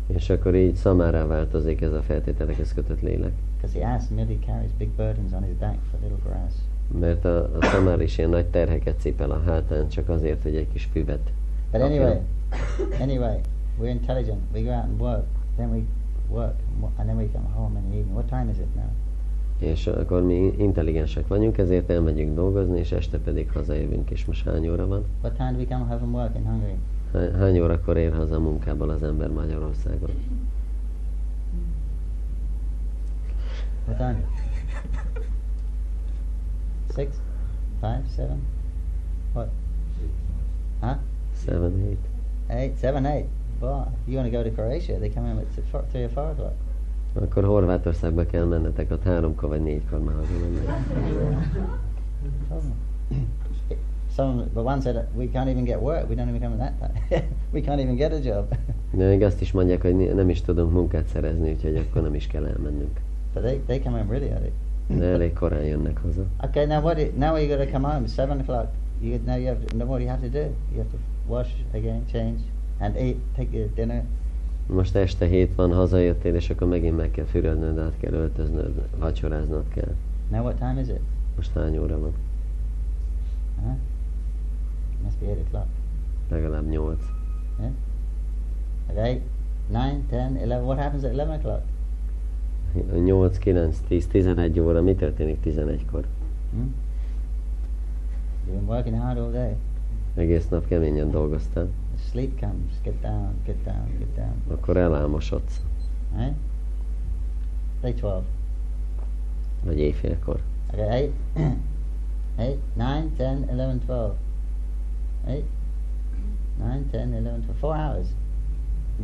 És 0.06 0.30
akkor 0.30 0.54
így 0.54 0.74
szamárá 0.74 1.26
változik 1.26 1.80
ez 1.80 1.92
a 1.92 2.02
feltételekhez 2.02 2.72
kötött 2.74 3.00
lélek. 3.00 3.32
Because 3.56 3.78
the 3.78 3.88
ass 3.88 4.08
merely 4.14 4.38
carries 4.46 4.70
big 4.78 4.88
burdens 4.88 5.32
on 5.32 5.42
his 5.42 5.54
back 5.58 5.78
for 5.90 5.98
little 6.02 6.18
grass. 6.24 6.54
Mert 7.00 7.24
a, 7.24 7.56
a 7.58 7.64
szamár 7.64 8.00
is 8.00 8.18
ilyen 8.18 8.30
nagy 8.30 8.46
terheket 8.46 9.00
cipel 9.00 9.30
a 9.30 9.42
hátán, 9.42 9.88
csak 9.88 10.08
azért, 10.08 10.42
hogy 10.42 10.56
egy 10.56 10.68
kis 10.72 10.84
füvet. 10.92 11.32
But 11.72 11.80
anyway, 11.80 12.20
anyway, 13.00 13.40
we're 13.80 13.90
intelligent. 13.90 14.40
We 14.52 14.60
go 14.60 14.70
out 14.70 14.84
and 14.84 15.00
work. 15.00 15.24
Then 15.56 15.70
we 15.70 15.82
work, 16.28 16.54
and 16.72 16.80
wo- 16.82 16.92
and 16.96 17.06
then 17.08 17.16
we 17.16 17.28
come 17.32 17.46
home 17.52 17.78
in 17.78 17.84
the 17.90 17.96
evening. 17.96 18.14
What 18.14 18.28
time 18.28 18.50
is 18.50 18.58
it 18.58 18.74
now? 18.74 18.90
És 19.58 19.86
akkor 19.86 20.22
mi 20.22 20.54
intelligensek 20.58 21.26
vagyunk, 21.26 21.58
ezért 21.58 21.90
elmegyünk 21.90 22.34
dolgozni, 22.34 22.78
és 22.78 22.92
este 22.92 23.18
pedig 23.18 23.50
hazajövünk, 23.52 24.10
és 24.10 24.24
most 24.24 24.44
hány 24.44 24.68
óra 24.68 24.86
van? 24.86 25.04
What 25.20 25.36
time 25.36 25.52
do 25.52 25.58
we 25.58 25.64
come 25.64 25.84
home 25.84 25.96
from 25.96 26.14
work 26.14 26.36
in 26.36 26.44
Hungary? 26.44 26.76
Hány, 27.12 27.32
hány 27.32 27.60
órakor 27.60 27.96
ér 27.96 28.12
haza 28.12 28.34
a 28.34 28.40
munkából 28.40 28.90
az 28.90 29.02
ember 29.02 29.30
Magyarországon? 29.30 30.10
What 33.86 33.96
time? 33.96 34.24
Six, 36.94 37.16
five, 37.80 38.02
seven. 38.16 38.42
What? 39.32 39.48
Huh? 40.80 40.96
Seven, 41.44 41.72
eight. 41.88 42.06
Eight, 42.48 42.78
seven, 42.78 43.06
eight. 43.06 43.26
Well, 43.60 43.92
you 44.06 44.16
want 44.16 44.30
to 44.30 44.36
go 44.36 44.42
to 44.42 44.50
Croatia? 44.50 44.98
They 44.98 45.10
come 45.10 45.26
in 45.30 45.38
at 45.38 45.90
three 45.90 46.04
or 46.04 46.08
four 46.08 46.30
o'clock. 46.30 46.54
Akkor 47.14 47.44
Horvátországba 47.44 48.26
kell 48.26 48.44
mennetek, 48.44 48.90
ott 48.90 49.02
háromkor 49.02 49.48
vagy 49.48 49.62
négykor 49.62 49.98
már 49.98 50.14
hazamennek. 50.14 50.86
Some, 54.16 54.44
but 54.54 54.64
one 54.64 54.80
said 54.80 55.06
we 55.16 55.26
can't 55.32 55.48
even 55.48 55.64
get 55.64 55.80
work. 55.80 56.08
We 56.08 56.14
don't 56.16 56.28
even 56.28 56.40
come 56.40 56.64
at 56.64 56.72
that 56.80 56.90
we 57.54 57.60
can't 57.60 57.80
even 57.80 57.96
get 57.96 58.12
a 58.12 58.18
job. 58.22 58.54
De 58.92 59.06
még 59.08 59.22
azt 59.22 59.40
is 59.40 59.52
mondják, 59.52 59.82
hogy 59.82 60.14
nem 60.14 60.28
is 60.28 60.40
tudunk 60.42 60.72
munkát 60.72 61.06
szerezni, 61.06 61.50
úgyhogy 61.50 61.76
akkor 61.76 62.02
nem 62.02 62.14
is 62.14 62.26
kell 62.26 62.46
elmennünk. 62.46 63.00
but 63.34 63.42
they, 63.42 63.58
they 63.66 63.80
come 63.80 63.98
in 64.00 64.08
really 64.08 64.28
early. 64.30 64.52
De 64.86 65.04
elég 65.04 65.32
korán 65.32 65.64
jönnek 65.64 65.98
haza. 65.98 66.22
Okay, 66.44 66.64
now 66.66 66.82
what? 66.82 66.98
i- 66.98 67.12
Now 67.16 67.36
you 67.36 67.48
got 67.48 67.66
to 67.66 67.72
come 67.72 67.88
home 67.92 68.06
seven 68.06 68.38
o'clock. 68.38 68.66
You 69.00 69.18
now 69.26 69.36
you 69.36 69.46
have 69.46 69.64
to, 69.64 69.76
now 69.76 69.86
what 69.86 70.00
you 70.00 70.08
have 70.08 70.20
to 70.20 70.28
do? 70.28 70.44
You 70.72 70.78
have 70.78 70.90
to 70.90 70.96
wash 71.26 71.50
again, 71.74 72.04
change, 72.12 72.40
and 72.78 72.96
eat. 72.96 73.16
Take 73.36 73.56
your 73.56 73.68
dinner. 73.74 74.02
Most 74.72 74.96
este 74.96 75.26
hét 75.26 75.54
van, 75.54 75.72
hazajöttél, 75.72 76.34
és 76.34 76.50
akkor 76.50 76.68
megint 76.68 76.96
meg 76.96 77.10
kell 77.10 77.24
fürödnöd, 77.24 77.78
át 77.78 77.94
kell 78.00 78.12
öltöznöd, 78.12 78.88
vacsoráznod 78.98 79.68
kell. 79.68 79.94
Now 80.30 80.42
what 80.42 80.56
time 80.56 80.80
is 80.80 80.88
it? 80.88 81.00
Most 81.36 81.52
hány 81.52 81.78
óra 81.78 81.98
van? 81.98 82.12
Huh? 83.62 83.72
Must 85.04 85.18
be 85.18 85.26
8 85.26 85.38
o'clock. 85.46 85.66
Legalább 86.30 86.70
8. 86.70 86.98
Okay? 88.90 89.22
9, 89.68 90.08
10, 90.08 90.36
11. 90.36 90.64
What 90.64 90.78
happens 90.78 91.02
at 91.02 91.10
11 91.10 91.34
o'clock? 91.38 91.62
8, 92.94 93.38
9, 93.38 93.80
10, 93.88 94.08
11 94.12 94.60
óra. 94.60 94.82
Mi 94.82 94.94
történik 94.94 95.38
11-kor? 95.44 96.04
Hmm? 96.50 96.74
You've 98.46 98.58
been 98.58 98.66
working 98.66 98.96
hard 98.96 99.18
all 99.18 99.30
day. 99.30 99.56
Egész 100.14 100.48
nap 100.48 100.66
keményen 100.66 101.10
dolgoztál. 101.10 101.68
Sleep 102.10 102.40
comes. 102.40 102.72
Get 102.82 103.00
down, 103.02 103.34
get 103.44 103.64
down, 103.64 103.88
get 103.98 104.14
down. 104.16 104.34
Akkor 104.58 104.76
elálmosodsz. 104.76 105.60
Right? 106.16 106.34
Say 107.80 107.92
12. 107.94 108.24
Vagy 109.64 109.78
éjfélkor. 109.78 110.40
Okay, 110.72 111.10
8, 111.34 111.54
8, 112.36 112.56
9, 112.76 113.16
10, 113.16 113.26
11, 113.48 113.78
12. 113.78 114.14
8, 115.26 115.42
9, 116.58 116.90
10, 116.90 117.00
11, 117.00 117.22
12. 117.22 117.52
Four 117.60 117.74
hours. 117.76 118.06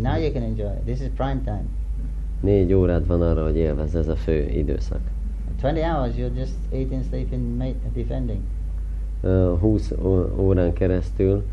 Now 0.01 0.17
you 0.17 0.33
can 0.33 0.43
enjoy 0.43 0.73
it. 0.73 0.85
This 0.85 1.01
is 1.01 1.09
prime 1.17 1.41
time. 1.45 1.65
Négy 2.41 2.73
órád 2.73 3.07
van 3.07 3.23
arra, 3.23 3.43
hogy 3.45 3.57
élvezz, 3.57 3.95
ez 3.95 4.09
a 4.09 4.17
fő 4.17 4.49
időszak. 4.49 5.01
20 5.63 5.73
hours 5.81 6.15
you're 6.17 6.37
just 6.37 6.53
eating, 6.73 7.03
sleeping, 7.05 7.75
defending. 7.95 8.41
Ö, 9.21 9.55
20 9.61 9.91
ó- 10.03 10.39
órán 10.39 10.73
keresztül 10.73 11.45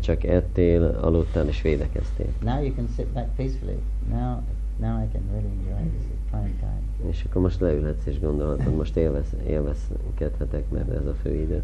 csak 0.00 0.24
ettél, 0.24 0.84
aludtál 0.84 1.46
és 1.48 1.62
védekeztél. 1.62 2.26
Now 2.40 2.62
you 2.62 2.74
can 2.74 2.88
sit 2.96 3.06
back 3.06 3.34
peacefully. 3.36 3.78
Now, 4.08 4.42
now 4.76 5.02
I 5.02 5.08
can 5.12 5.22
really 5.32 5.48
enjoy. 5.58 5.90
This 5.90 6.02
is 6.02 6.18
prime 6.30 6.54
time. 6.60 7.08
És 7.10 7.24
akkor 7.28 7.42
most 7.42 7.60
leülhetsz 7.60 8.06
és 8.06 8.20
gondolhatod, 8.20 8.74
most 8.74 8.96
élvez, 8.96 9.26
élvezkedhetek, 9.46 10.70
mert 10.70 10.90
ez 10.90 11.06
a 11.06 11.14
fő 11.22 11.34
idő. 11.34 11.62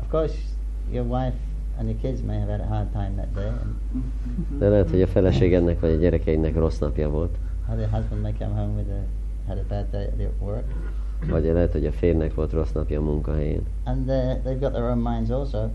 Of 0.00 0.08
course, 0.10 0.34
your 0.90 1.06
wife 1.06 1.36
and 1.78 1.88
your 1.88 2.00
kids 2.00 2.22
may 2.22 2.38
have 2.38 2.50
had 2.50 2.60
a 2.60 2.66
hard 2.66 2.88
time 2.88 3.12
that 3.16 3.32
day, 3.34 3.46
and 3.46 4.58
De 4.58 4.68
lehet, 4.68 4.90
hogy 4.90 5.02
a 5.02 5.06
feleségednek 5.06 5.80
vagy 5.80 5.90
a 5.90 5.96
gyerekeidnek 5.96 6.54
rossz 6.54 6.78
napja 6.78 7.10
volt, 7.10 7.36
other 7.70 7.88
husband 7.90 8.22
may 8.22 8.34
come 8.38 8.60
home 8.60 8.74
with 8.76 8.90
a 8.90 9.00
had 9.46 9.58
a 9.58 9.64
bad 9.68 9.90
day 9.90 10.04
at 10.04 10.32
work, 10.40 10.64
vagy 11.28 11.44
lehet, 11.44 11.72
hogy 11.72 11.86
a 11.86 11.92
férnek 11.92 12.34
volt 12.34 12.52
rossz 12.52 12.72
napja 12.72 13.00
a 13.00 13.02
munkahelyén, 13.02 13.62
and 13.84 14.08
uh, 14.08 14.14
they've 14.44 14.60
got 14.60 14.72
their 14.72 14.84
own 14.84 14.98
minds 14.98 15.30
also. 15.30 15.68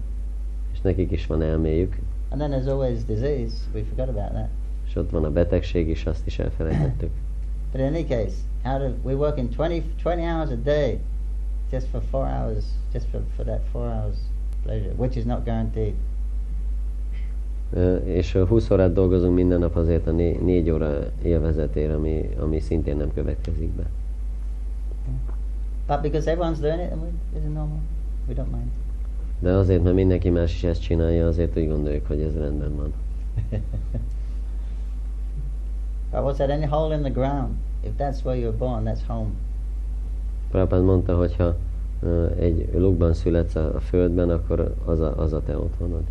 És 0.78 0.84
nekik 0.84 1.12
is 1.12 1.26
van 1.28 1.42
elméjük, 1.42 1.98
And 2.30 2.40
then 2.42 2.52
there's 2.52 2.68
always 2.68 3.04
disease. 3.06 3.56
We 3.74 3.84
forgot 3.84 4.10
about 4.10 4.32
that. 4.32 4.50
és 4.88 4.96
ott 4.96 5.10
van 5.10 5.24
a 5.26 5.32
betegség 5.32 5.88
is, 5.88 6.06
azt 6.06 6.26
is 6.26 6.40
elfelejtettük. 6.40 7.10
But 7.72 7.82
in 7.82 7.88
any 7.88 8.06
case, 8.06 8.36
out 8.64 8.82
of 8.82 8.92
we're 9.06 9.18
working 9.18 9.50
20, 9.56 9.84
20 10.04 10.22
hours 10.22 10.50
a 10.50 10.56
day, 10.56 11.00
just 11.72 11.88
for 11.88 12.02
four 12.12 12.26
hours, 12.28 12.64
just 12.94 13.06
for, 13.12 13.22
for 13.36 13.46
that 13.46 13.62
four 13.72 13.86
hours 13.86 14.16
pleasure, 14.64 14.94
which 14.98 15.16
is 15.18 15.24
not 15.24 15.44
guaranteed. 15.46 15.94
Ö, 17.74 17.96
És 17.96 18.36
ö, 18.36 18.46
20 18.46 18.70
órát 18.70 18.94
dolgozunk 18.94 19.36
minden 19.36 19.60
nap 19.60 19.76
azért 19.76 20.08
a 20.08 20.12
né- 20.12 20.42
négy 20.42 20.70
óra 20.70 21.00
élvezetére, 21.24 21.94
ami, 21.96 22.30
ami 22.40 22.60
szintén 22.60 22.98
nem 22.98 23.14
következik 23.14 23.70
be. 23.70 23.84
But 25.88 26.02
because 26.02 26.28
everyone's 26.36 26.60
doing 26.60 26.80
it, 26.80 26.92
and 26.92 27.02
we, 27.02 27.08
it's 27.40 27.44
normal, 27.54 27.80
we 28.28 28.34
don't 28.34 28.52
mind. 28.52 28.72
De 29.40 29.52
azért, 29.52 29.84
mert 29.84 29.96
mindenki 29.96 30.30
más 30.30 30.54
is 30.54 30.64
ezt 30.64 30.82
csinálja, 30.82 31.28
azért 31.28 31.58
úgy 31.58 31.68
gondoljuk, 31.68 32.08
hogy 32.08 32.22
ez 32.22 32.34
rendben 32.38 32.76
van. 32.76 32.94
what's 36.24 36.36
that? 36.36 36.50
Any 36.50 36.68
hole 36.68 36.96
in 36.96 37.02
the 37.02 37.12
ground? 37.12 37.56
If 37.84 37.92
that's 37.98 38.24
where 38.24 38.40
you're 38.40 38.58
born, 38.58 38.84
that's 38.86 39.08
home. 39.08 39.30
Prabhupád 40.50 40.84
mondta, 40.84 41.16
hogy 41.18 41.36
ha 41.36 41.56
ö, 42.02 42.28
egy 42.40 42.70
lukban 42.74 43.14
születsz 43.14 43.56
a, 43.56 43.76
a 43.76 43.80
földben, 43.80 44.30
akkor 44.30 44.76
az 44.86 45.00
a, 45.00 45.18
az 45.18 45.34
a 45.34 45.42
te 45.44 45.58
otthonod. 45.58 46.04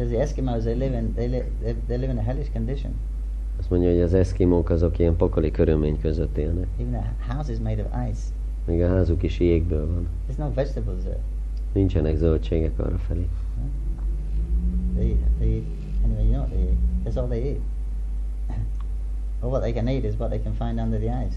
says 0.00 0.10
the 0.10 0.20
Eskimos 0.20 0.64
they 0.64 0.74
live 0.74 0.94
in 0.94 1.12
they 1.14 1.28
live 1.28 1.46
they, 1.86 1.98
live 1.98 2.10
in 2.10 2.18
a 2.18 2.22
hellish 2.22 2.50
condition. 2.52 2.92
Azt 3.58 3.70
mondja, 3.70 3.90
hogy 3.90 4.00
az 4.00 4.14
eszkimók 4.14 4.70
azok 4.70 4.98
ilyen 4.98 5.16
pokoli 5.16 5.50
körülmény 5.50 6.00
között 6.00 6.36
élnek. 6.36 6.66
Even 6.78 6.92
their 6.92 7.12
house 7.28 7.52
is 7.52 7.58
made 7.58 7.82
of 7.82 8.08
ice. 8.10 8.20
Még 8.64 8.82
a 8.82 8.88
házuk 8.88 9.22
is 9.22 9.40
jégből 9.40 9.86
van. 9.86 10.08
There's 10.28 10.38
no 10.38 10.52
vegetables 10.54 11.02
there. 11.02 11.18
Nincsenek 11.72 12.16
zöldségek 12.16 12.78
arra 12.78 12.98
felé. 12.98 13.28
They, 14.94 15.16
they 15.38 15.62
anyway, 16.04 16.24
you 16.24 16.32
know 16.32 16.46
they. 16.48 16.76
That's 17.04 17.16
all 17.16 17.28
they 17.28 17.42
eat. 17.42 17.60
or 19.42 19.50
what 19.50 19.60
they 19.62 19.72
can 19.72 19.88
eat 19.88 20.04
is 20.04 20.14
what 20.18 20.30
they 20.30 20.42
can 20.42 20.54
find 20.54 20.78
under 20.78 20.98
the 20.98 21.26
ice. 21.26 21.36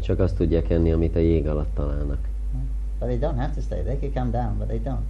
Csak 0.00 0.18
azt 0.18 0.36
tudják 0.36 0.70
enni, 0.70 0.92
amit 0.92 1.16
a 1.16 1.18
jég 1.18 1.48
alatt 1.48 1.74
találnak. 1.74 2.28
But 2.98 3.08
they 3.08 3.18
don't 3.18 3.38
have 3.38 3.54
to 3.54 3.60
stay. 3.60 3.82
They 3.82 3.98
could 3.98 4.14
come 4.14 4.30
down, 4.30 4.58
but 4.58 4.66
they 4.66 4.80
don't. 4.80 5.04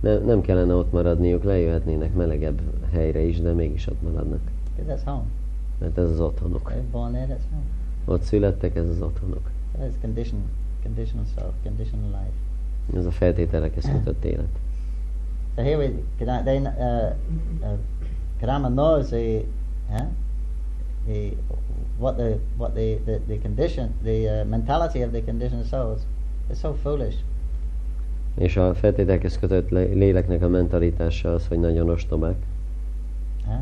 Ne, 0.00 0.18
nem 0.18 0.40
kellene 0.40 0.74
ott 0.74 0.92
maradniuk, 0.92 1.44
lejöhetnének 1.44 2.14
melegebb 2.14 2.60
helyre 2.90 3.20
is, 3.20 3.40
de 3.40 3.52
mégis 3.52 3.86
ott 3.86 4.02
maradnak. 4.02 4.40
That's 4.88 5.04
home. 5.04 5.24
Mert 5.78 5.98
ez 5.98 6.10
az 6.10 6.20
otthonuk. 6.20 6.72
Born 6.90 7.12
there, 7.12 7.26
that's 7.26 7.50
home. 7.50 7.64
Ott 8.04 8.22
születtek, 8.22 8.76
ez 8.76 8.88
az 8.88 9.02
otthonuk. 9.02 9.50
So 9.72 9.78
that's 9.82 10.00
condition, 10.00 10.40
conditional 10.82 11.24
self, 11.34 11.52
conditional 11.62 12.08
life. 12.08 12.47
Ez 12.96 13.06
a 13.06 13.10
feltételekhez 13.10 13.84
kötött 13.90 14.24
élet. 14.24 14.48
So 15.56 15.62
here 15.62 15.76
we, 15.76 15.90
they, 16.44 16.58
uh, 16.58 17.14
uh, 17.60 17.78
Karama 18.40 18.68
knows 18.68 19.08
the, 19.08 19.44
huh? 19.90 20.06
the, 21.06 21.32
what 21.98 22.16
the, 22.16 22.38
what 22.56 22.74
the, 22.74 22.98
the, 23.04 23.20
the 23.26 23.38
condition, 23.38 23.94
the 24.02 24.40
uh, 24.40 24.44
mentality 24.44 25.02
of 25.02 25.10
the 25.10 25.22
conditioned 25.22 25.64
souls. 25.66 26.00
They're 26.48 26.60
so 26.60 26.72
foolish. 26.72 27.16
És 28.34 28.56
a 28.56 28.74
feltételekhez 28.74 29.38
kötött 29.38 29.68
le- 29.68 29.80
léleknek 29.82 30.42
a 30.42 30.48
mentalitása 30.48 31.34
az, 31.34 31.46
hogy 31.46 31.58
nagyon 31.60 31.88
ostobák. 31.90 32.36
Huh? 33.44 33.54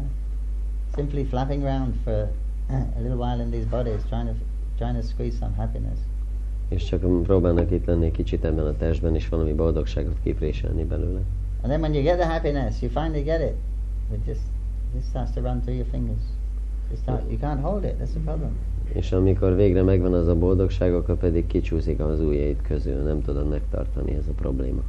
Simply 0.95 1.25
flapping 1.25 1.63
around 1.63 1.95
for 2.05 2.29
a 2.71 3.01
little 3.01 3.17
while 3.17 3.43
in 3.43 3.51
these 3.51 3.67
bodies, 3.67 4.03
trying 4.09 4.29
to, 4.29 4.35
trying 4.79 4.97
to 4.97 5.07
squeeze 5.07 5.37
some 5.37 5.53
happiness. 5.57 5.99
És 6.69 6.85
csak 6.85 7.23
próbálnak 7.23 7.71
itt 7.71 7.85
lenni 7.85 8.11
kicsit 8.11 8.45
ebben 8.45 8.67
a 8.67 8.77
testben, 8.77 9.15
és 9.15 9.29
valami 9.29 9.53
boldogságot 9.53 10.17
képréselni 10.23 10.85
belőle. 10.85 11.21
And 11.63 11.71
then 11.71 11.81
when 11.81 11.95
you 11.95 12.03
get 12.03 12.19
the 12.19 12.29
happiness, 12.29 12.83
you 12.83 12.91
finally 12.91 13.23
get 13.23 13.41
it. 13.41 13.55
It 14.13 14.27
just, 14.27 14.41
just 14.95 15.09
starts 15.09 15.33
to 15.33 15.41
run 15.41 15.61
through 15.61 15.77
your 15.77 15.89
fingers. 15.91 16.23
It 16.93 16.99
start, 16.99 17.31
you 17.31 17.39
can't 17.39 17.61
hold 17.61 17.85
it. 17.85 17.95
That's 17.99 18.13
the 18.13 18.21
problem. 18.25 18.57
És 18.93 19.13
amikor 19.13 19.55
végre 19.55 19.83
megvan 19.83 20.13
az 20.13 20.29
a 20.29 20.37
boldogság, 20.37 20.95
akkor 20.95 21.17
pedig 21.17 21.47
kicsúszik 21.47 22.01
az 22.01 22.21
ujjaid 22.21 22.63
közül, 22.63 23.03
nem 23.03 23.23
tudod 23.23 23.49
megtartani, 23.49 24.15
ez 24.15 24.29
a 24.29 24.33
probléma. 24.33 24.83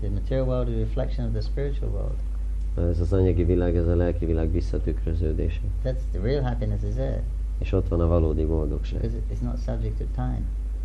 The 0.00 0.10
material 0.10 0.46
world 0.46 0.68
is 0.68 0.74
a 0.74 0.78
reflection 0.78 1.26
of 1.26 1.32
the 1.32 1.40
spiritual 1.40 1.90
world. 1.90 2.90
Ez 2.90 3.00
az 3.00 3.12
anyagi 3.12 3.44
világ, 3.44 3.76
ez 3.76 3.86
a 3.86 3.96
lelki 3.96 4.26
világ 4.26 4.52
visszatükröződése. 4.52 5.60
That's 5.84 6.02
the 6.12 6.20
real 6.22 6.42
happiness 6.42 6.82
is 6.88 6.94
there 6.94 7.22
És 7.58 7.72
ott 7.72 7.88
van 7.88 8.00
a 8.00 8.06
valódi 8.06 8.44
boldogság. 8.44 9.04
it's 9.04 9.40
not 9.40 9.58
subject 9.58 9.98
to 9.98 10.04
time. 10.14 10.40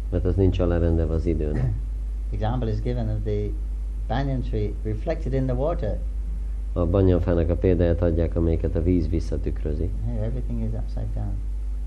Mert 0.10 0.26
az 0.26 0.36
nincs 0.36 0.60
alárendelve 0.60 1.14
az 1.14 1.26
időnek. 1.26 1.74
Example 2.34 2.70
is 2.72 2.82
given 2.82 3.10
of 3.10 3.18
the 3.24 3.50
banyan 4.08 4.42
tree 4.42 4.72
reflected 4.84 5.34
in 5.34 5.46
the 5.46 5.56
water. 5.56 6.00
A 6.74 6.86
banyanfának 6.86 7.50
a 7.50 7.56
példáját 7.56 8.02
adják, 8.02 8.36
amelyiket 8.36 8.76
a 8.76 8.84
víz 8.84 9.10
visszatükrözi. 9.10 9.90
Here, 10.06 10.26
everything 10.26 10.62
is 10.62 10.70
upside 10.80 11.08
down. 11.14 11.34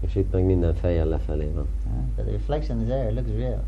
És 0.00 0.14
itt 0.14 0.32
meg 0.32 0.44
minden 0.44 0.74
fejjel 0.74 1.06
lefelé 1.06 1.50
van. 1.54 1.66
But 2.16 2.24
the 2.24 2.32
reflection 2.32 2.80
is 2.80 2.86
there. 2.86 3.08
It 3.08 3.14
looks 3.14 3.30
real. 3.36 3.62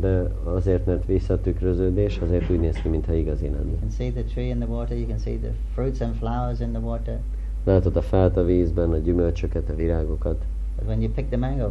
De 0.00 0.32
azért, 0.44 0.86
mert 0.86 1.06
visszatükröződés, 1.06 2.18
azért 2.18 2.50
úgy 2.50 2.60
néz 2.60 2.76
ki, 2.76 2.88
mintha 2.88 3.14
igazi 3.14 3.44
You 3.44 3.54
lenne. 3.54 3.78
can 3.80 3.90
see 3.90 4.10
the 4.10 4.22
tree 4.22 4.44
in 4.46 4.58
the 4.58 4.68
water. 4.68 4.96
You 4.96 5.06
can 5.06 5.18
see 5.18 5.36
the 5.38 5.52
fruits 5.74 6.00
and 6.00 6.14
flowers 6.14 6.60
in 6.60 6.70
the 6.72 6.80
water. 6.80 7.18
Látod 7.66 7.96
a 7.96 8.02
fát 8.02 8.36
a 8.36 8.44
vízben, 8.44 8.90
a 8.92 8.96
gyümölcsöket, 8.96 9.70
a 9.70 9.74
virágokat. 9.74 10.44
When 10.84 11.00
you 11.02 11.12
pick 11.12 11.28
the 11.28 11.36
mango, 11.36 11.70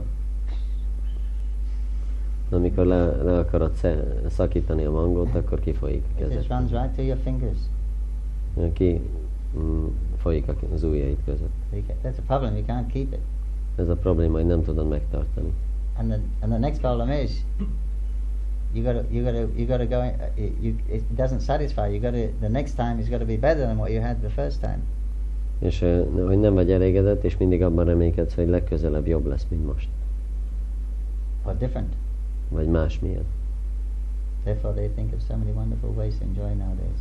Amikor 2.49 2.85
le, 2.85 3.05
le 3.23 3.37
akarod 3.37 3.71
szakítani 4.27 4.83
a 4.83 4.91
mangót, 4.91 5.35
akkor 5.35 5.59
kifolyik 5.59 6.03
a 6.03 6.21
it 6.21 6.27
kezed. 6.27 6.47
runs 6.49 6.71
right 6.71 6.91
through 6.91 7.07
your 7.07 7.21
fingers. 7.21 7.57
Ki 8.73 9.01
mm, 9.57 9.87
folyik 10.17 10.45
az 10.73 10.83
ujjaid 10.83 11.17
között. 11.25 11.53
That's 12.03 12.17
a 12.17 12.21
problem. 12.27 12.55
You 12.55 12.65
can't 12.65 12.87
keep 12.91 13.13
it. 13.13 13.19
Ez 13.75 13.89
a 13.89 13.95
probléma, 13.95 14.37
hogy 14.37 14.45
nem 14.45 14.63
tudod 14.63 14.87
megtartani. 14.87 15.53
And 15.97 16.09
the 16.11 16.19
and 16.39 16.51
the 16.51 16.59
next 16.59 16.79
problem 16.79 17.09
is 17.09 17.31
you 18.73 18.83
got 18.83 18.93
to 18.93 19.13
you 19.13 19.23
got 19.23 19.33
to 19.33 19.59
you 19.59 19.67
got 19.67 19.77
to 19.77 19.85
go. 19.87 19.99
uh, 19.99 20.13
You, 20.61 20.75
it 20.89 21.03
doesn't 21.15 21.39
satisfy. 21.41 21.87
You 21.87 21.99
got 22.01 22.13
to 22.13 22.27
the 22.39 22.49
next 22.49 22.75
time 22.75 22.99
is 22.99 23.09
got 23.09 23.19
to 23.19 23.25
be 23.25 23.37
better 23.37 23.65
than 23.65 23.77
what 23.77 23.91
you 23.91 24.01
had 24.01 24.21
the 24.21 24.29
first 24.29 24.61
time. 24.61 24.81
És 25.59 25.79
hogy 26.25 26.39
nem 26.39 26.53
vagy 26.53 26.71
elégedett, 26.71 27.23
és 27.23 27.37
mindig 27.37 27.63
abban 27.63 27.85
reménykedsz, 27.85 28.35
hogy 28.35 28.47
legközelebb 28.47 29.07
jobb 29.07 29.25
lesz, 29.25 29.45
mint 29.49 29.65
most. 29.65 29.87
Or 31.43 31.57
different. 31.57 31.93
Vagy 32.49 32.67
másmilyen. 32.67 33.25
Therefore, 34.43 34.73
they 34.73 34.89
think 34.89 35.13
of 35.13 35.21
so 35.27 35.37
many 35.37 35.53
wonderful 35.53 35.89
ways 35.89 36.17
to 36.17 36.23
enjoy 36.23 36.53
nowadays. 36.53 36.99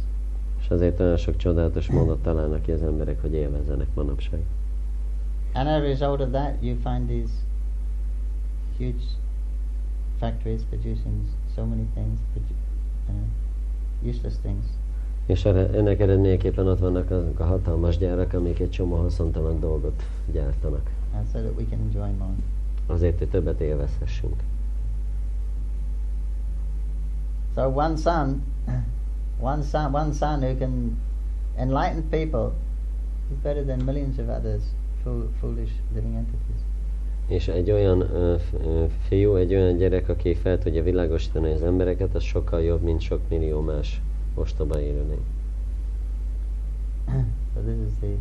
És 0.61 0.71
azért 0.71 1.01
olyan 1.01 1.17
sok 1.17 1.37
csodálatos 1.37 1.91
módot 1.91 2.23
találnak 2.23 2.63
ki 2.63 2.71
az 2.71 2.83
emberek, 2.83 3.21
hogy 3.21 3.35
élvezzenek 3.35 3.87
manapság. 3.95 4.41
And 5.53 5.69
as 5.69 5.75
a 5.75 5.81
result 5.81 6.21
of 6.21 6.31
that, 6.31 6.63
you 6.63 6.77
find 6.77 7.07
these 7.07 7.33
huge 8.79 9.05
factories 10.19 10.63
producing 10.63 11.29
so 11.55 11.65
many 11.65 11.87
things, 11.95 12.19
uh, 13.09 13.15
useless 14.09 14.37
things. 14.43 14.65
És 15.27 15.45
erre, 15.45 15.71
ennek 15.71 16.01
eredményeképpen 16.01 16.67
ott 16.67 16.79
vannak 16.79 17.11
azok 17.11 17.41
a 17.41 17.45
hatalmas 17.45 17.99
gyárak, 17.99 18.33
amik 18.33 18.61
egy 18.61 18.71
csomó 18.71 18.97
haszontalan 18.97 19.61
dolgot 19.61 20.03
gyártanak. 20.33 20.91
And 21.17 21.27
so 21.33 21.39
that 21.39 21.57
we 21.57 21.65
can 21.71 21.79
enjoy 21.79 22.11
more. 22.19 22.35
Azért, 22.87 23.19
hogy 23.19 23.29
többet 23.29 23.61
élvezhessünk. 23.61 24.43
So 27.55 27.69
one 27.69 27.97
son, 27.97 28.43
one 29.41 29.63
son, 29.63 29.95
one 29.95 30.13
son 30.13 30.43
who 30.43 30.57
can 30.59 30.99
enlighten 31.57 32.09
people 32.09 32.53
is 33.31 33.37
better 33.43 33.65
than 33.65 33.85
millions 33.85 34.19
of 34.19 34.29
others, 34.29 34.63
fool, 35.03 35.29
foolish 35.41 35.73
living 35.95 36.15
entities. 36.15 36.61
És 37.27 37.49
egy 37.49 37.71
olyan 37.71 38.01
ö, 38.01 38.35
fiú, 39.09 39.35
egy 39.35 39.55
olyan 39.55 39.77
gyerek, 39.77 40.09
aki 40.09 40.35
fel 40.35 40.59
tudja 40.59 40.83
világosítani 40.83 41.53
az 41.53 41.63
embereket, 41.63 42.15
az 42.15 42.23
sokkal 42.23 42.63
jobb, 42.63 42.83
mint 42.83 43.01
sok 43.01 43.21
millió 43.29 43.61
más 43.61 44.01
ostoba 44.35 44.81
élőlény. 44.81 45.25
so 47.55 47.61
this 47.61 47.79
is 47.87 47.93
the 48.01 48.17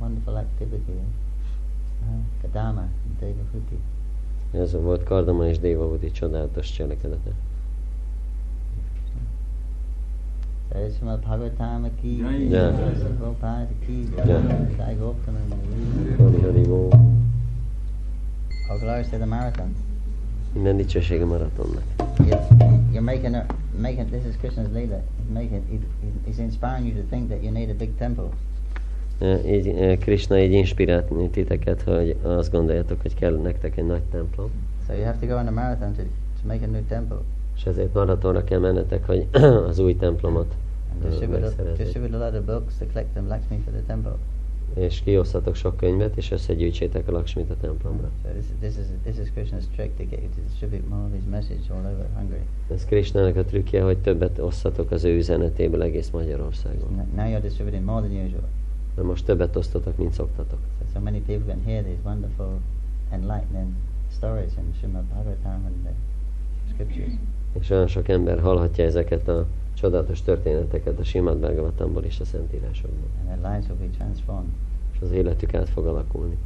wonderful 0.00 0.36
activity 0.36 0.92
of 0.92 1.08
uh, 2.08 2.22
Kadama 2.42 2.80
and 2.80 3.18
Devahuti. 3.20 3.78
Ez 4.50 4.72
volt 4.72 5.02
Kardama 5.02 5.48
és 5.48 5.58
Dévavudi 5.58 6.10
csodálatos 6.10 6.72
cselekedete. 6.72 7.32
Jai 10.72 10.90
Srimad 10.90 11.20
Bhagavatam 11.20 11.90
ki 12.00 12.16
Jai. 12.16 12.48
Jai. 12.48 12.72
Jai 12.74 12.94
Sri 12.94 13.12
Prabhupada 13.12 13.68
ki 13.86 14.08
Jai. 14.16 14.26
Jai 14.76 14.96
Goptam 14.96 15.34
Hari 16.18 16.40
Hari 16.40 16.66
Bó. 16.66 16.88
All 18.70 18.78
glories 18.78 19.08
to 19.08 19.16
the 19.18 19.26
marathon. 19.26 19.91
Minden 20.52 20.76
dicsősége 20.76 21.24
maratonnak. 21.24 21.82
You're, 22.18 23.00
making 23.00 23.34
a, 23.34 23.44
making 23.80 24.08
this 24.08 24.22
is 24.28 24.34
Krishna's 24.42 24.72
leela. 24.72 24.96
He's 24.96 25.32
making 25.32 25.62
he- 25.70 26.30
he's 26.30 26.38
inspiring 26.38 26.86
you 26.86 27.02
to 27.02 27.08
think 27.08 27.28
that 27.28 27.42
you 27.42 27.52
need 27.52 27.70
a 27.70 27.74
big 27.78 27.90
temple. 27.98 28.28
Így 29.46 29.98
Krishna 29.98 30.38
így 30.38 30.52
inspirált 30.52 31.30
titeket, 31.30 31.82
hogy 31.82 32.16
azt 32.22 32.50
gondoljátok, 32.50 33.02
hogy 33.02 33.14
kell 33.14 33.36
nektek 33.36 33.76
egy 33.76 33.86
nagy 33.86 34.02
templom. 34.02 34.50
So 34.86 34.92
you 34.94 35.04
have 35.04 35.16
to 35.20 35.26
go 35.26 35.34
on 35.34 35.46
a 35.46 35.50
marathon 35.50 35.92
to, 35.92 36.02
to 36.02 36.46
make 36.46 36.64
a 36.64 36.70
new 36.70 36.82
temple. 36.88 37.18
És 37.56 37.64
ezért 37.66 37.94
maratonra 37.94 38.44
kell 38.44 38.58
mennetek, 38.58 39.06
hogy 39.06 39.26
az 39.68 39.78
új 39.78 39.96
templomot 39.96 40.54
megszerezzék. 41.02 41.76
distribute 41.76 42.16
a 42.16 42.24
lot 42.24 42.38
of 42.38 42.44
books 42.44 42.74
to 42.78 42.84
collect 42.92 43.08
them 43.12 43.28
Lakshmi 43.28 43.56
for 43.64 43.72
the 43.72 43.82
temple. 43.86 44.16
És 44.74 45.00
kiosztatok 45.00 45.54
sok 45.54 45.76
könyvet, 45.76 46.16
és 46.16 46.30
összegyűjtsétek 46.30 47.08
a 47.08 47.12
Laksmit 47.12 47.50
a 47.50 47.56
templomra. 47.60 48.10
So 48.22 48.28
this, 48.32 48.44
this 48.60 48.76
is 48.76 48.86
this 49.02 49.18
is 49.18 49.32
Krishna's 49.36 49.64
trick 49.74 49.96
to 49.96 50.02
get 50.04 50.20
you 50.20 50.28
to 50.34 50.40
distribute 50.48 50.88
more 50.88 51.02
of 51.06 51.12
his 51.12 51.22
message 51.30 51.60
all 51.72 51.78
over 51.92 52.06
Hungary. 52.16 52.40
Ez 52.74 52.84
Krishnának 52.84 53.36
a 53.36 53.44
trükkje, 53.44 53.82
hogy 53.82 53.98
többet 53.98 54.38
osszatok 54.38 54.90
az 54.90 55.04
ő 55.04 55.16
üzenetéből 55.16 55.82
egész 55.82 56.10
Magyarországon. 56.10 56.92
N- 56.92 57.14
Now 57.16 57.26
you're 57.26 57.42
distributing 57.42 57.84
more 57.84 58.06
than 58.06 58.24
usual. 58.24 58.48
Na 58.96 59.02
most 59.02 59.24
többet 59.24 59.56
osztotok, 59.56 59.96
mint 59.96 60.12
szoktatok. 60.12 60.58
So, 60.78 60.84
so 60.94 61.00
many 61.00 61.20
people 61.20 61.52
can 61.52 61.62
hear 61.64 61.82
these 61.82 61.98
wonderful, 62.04 62.58
enlightening 63.10 63.68
stories 64.16 64.50
in 64.58 64.74
Srimad 64.78 65.02
Bhagavatam 65.04 65.64
and 65.66 65.74
the 65.84 65.92
scriptures. 66.72 67.12
És 67.60 67.70
olyan 67.70 67.86
sok 67.86 68.08
ember 68.08 68.40
hallhatja 68.40 68.84
ezeket 68.84 69.28
a 69.28 69.46
csodálatos 69.74 70.22
történeteket 70.22 70.98
a 70.98 71.04
Simad 71.04 71.36
Bhagavatamból 71.38 72.04
és 72.04 72.20
a 72.20 72.24
Szentírásokból. 72.24 73.08
And 73.18 73.40
their 73.40 73.52
lives 73.52 73.68
will 73.68 73.88
be 73.88 73.96
transformed. 73.96 74.50
És 74.92 74.98
az 75.00 75.12
életük 75.12 75.54
át 75.54 75.68
fog 75.68 75.86
alakulni. 75.86 76.36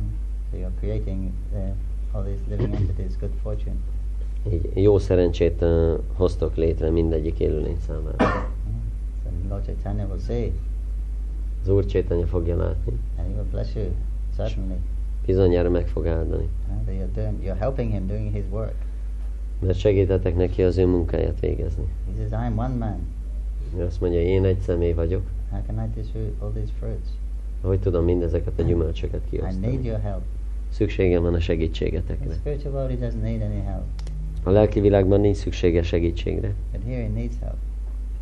Mm. 0.00 0.08
So 0.50 0.56
you're 0.56 0.78
creating 0.78 1.30
uh, 1.52 1.58
all 2.12 2.22
these 2.22 2.40
living 2.48 2.74
entities 2.74 3.18
good 3.18 3.32
fortune. 3.42 3.76
Így 4.52 4.70
jó 4.74 4.98
szerencsét 4.98 5.62
uh, 5.62 5.98
hoztok 6.14 6.56
létre 6.56 6.90
mindegyik 6.90 7.38
élőlény 7.38 7.78
számára. 7.86 8.16
Mm. 8.18 8.80
So 9.22 9.48
Lord 9.48 9.64
Chaitanya 9.64 10.06
will 10.06 10.20
see 10.20 10.52
Az 11.62 11.68
Úr 11.68 11.86
Csétanya 11.86 12.26
fogja 12.26 12.56
látni, 12.56 12.92
and 13.18 13.26
he 13.26 13.32
will 13.34 13.48
bless 13.50 13.74
you, 13.74 13.84
certainly. 14.36 14.76
bizonyára 15.26 15.70
meg 15.70 15.88
fog 15.88 16.06
áldani. 16.06 16.48
Uh, 16.68 16.84
that 16.84 16.94
you're, 16.94 17.14
doing, 17.14 17.44
you're 17.44 17.58
helping 17.58 17.92
him 17.92 18.06
doing 18.06 18.32
his 18.34 18.44
work. 18.50 18.74
Mert 19.66 19.78
segítetek 19.78 20.36
neki 20.36 20.62
az 20.62 20.78
ő 20.78 20.86
munkáját 20.86 21.40
végezni. 21.40 21.84
He 22.06 22.12
says, 22.28 22.30
I'm 22.50 22.56
one 22.58 22.74
man. 22.74 22.96
Ő 23.78 23.84
azt 23.84 24.00
mondja, 24.00 24.20
én 24.20 24.44
egy 24.44 24.58
személy 24.58 24.92
vagyok, 24.92 25.22
How 25.50 25.60
can 25.66 25.84
I 25.84 26.00
distribute 26.00 26.44
all 26.44 26.50
these 26.50 26.72
fruits? 26.78 27.08
hogy 27.62 27.80
tudom 27.80 28.04
mindezeket 28.04 28.52
a 28.58 28.62
gyümölcsöket 28.62 29.20
I 29.30 29.36
need 29.36 29.50
kiosztani. 29.50 29.84
your 29.86 30.00
help. 30.00 30.20
Szükségem 30.68 31.22
van 31.22 31.30
a 31.32 31.36
The 31.36 31.44
segítségetekre. 31.44 32.34
spiritual 32.34 32.74
world, 32.74 32.98
he 32.98 33.06
doesn't 33.06 33.22
need 33.22 33.42
any 33.42 33.64
help. 33.64 33.82
A 34.42 34.50
lelki 34.50 34.80
világban 34.80 35.20
nincs 35.20 35.36
szüksége 35.36 35.82
segítségre, 35.82 36.52
But 36.72 36.80
here 36.86 37.02
he 37.02 37.08
needs 37.08 37.34
help. 37.40 37.56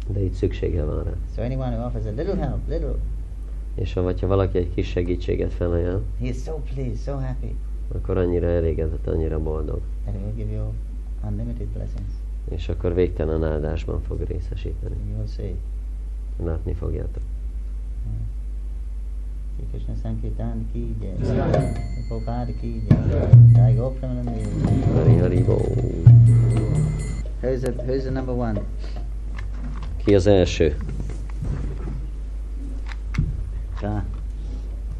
de 0.08 0.20
itt 0.20 0.32
szüksége 0.34 0.84
van 0.84 1.04
rá. 1.04 1.10
So 1.36 1.42
anyone 1.42 1.76
who 1.76 1.86
offers 1.86 2.04
a 2.04 2.10
little 2.16 2.36
help, 2.36 2.68
little, 2.68 2.94
És 3.74 3.92
ha, 3.92 4.02
vagy 4.02 4.20
ha 4.20 4.26
valaki 4.26 4.58
egy 4.58 4.70
kis 4.74 4.88
segítséget 4.88 5.52
felajánl, 5.52 6.02
he 6.20 6.26
is 6.26 6.36
so 6.36 6.52
pleased, 6.74 6.96
so 6.96 7.12
happy 7.12 7.56
akkor 7.94 8.16
annyira 8.18 8.46
elégedett, 8.46 9.06
annyira 9.06 9.38
boldog. 9.42 9.80
that 10.04 10.14
he 10.14 10.20
will 10.20 10.34
give 10.36 10.52
you 10.52 10.62
unlimited 11.24 11.66
blessings. 11.66 12.12
És 12.48 12.68
akkor 12.68 12.94
végtelen 12.94 13.44
áldásban 13.44 14.02
fog 14.02 14.20
részesíteni. 14.20 14.96
You 15.08 15.16
will 15.16 15.26
see. 15.26 15.54
Látni 16.44 16.74
fogjátok. 16.74 17.22
Krishna 19.70 19.94
Sankirtan 20.02 20.68
ki 20.72 20.96
jai. 21.00 21.14
Prabhupada 22.08 22.52
ki 22.60 22.82
jai. 22.88 23.28
Jai 23.54 23.74
Go 23.74 23.90
Premanandi. 23.90 24.42
Hari 24.94 25.16
Hari 25.16 25.42
Bó. 25.42 25.58
Who's 27.40 27.60
the, 27.60 27.72
who's 27.72 28.02
the 28.02 28.10
number 28.10 28.34
one? 28.34 28.60
Ki 29.96 30.14
az 30.14 30.26
első? 30.26 30.76
Ah. 33.82 34.02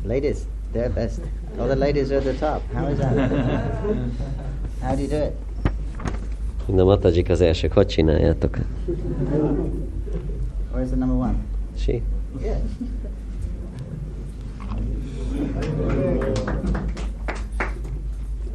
Ladies, 0.05 0.39
they're 0.73 0.93
best. 0.95 1.21
All 1.59 1.67
the 1.67 1.77
ladies 1.77 2.11
are 2.11 2.19
at 2.19 2.25
the 2.25 2.33
top. 2.33 2.63
How 2.73 2.89
is 2.89 2.99
that? 2.99 3.15
How 4.83 4.95
do 4.95 5.03
you 5.03 5.09
do 5.09 5.17
it? 5.17 5.35
Mind 6.71 6.83
a 6.83 6.85
matajik 6.85 7.29
az 7.29 7.41
elsők. 7.41 7.73
Hogy 7.73 7.87
csináljátok? 7.87 8.59
Where's 10.73 10.87
the 10.87 10.97
number 10.97 11.17
one? 11.17 11.35
Si? 11.77 12.03
Yeah. 12.41 12.59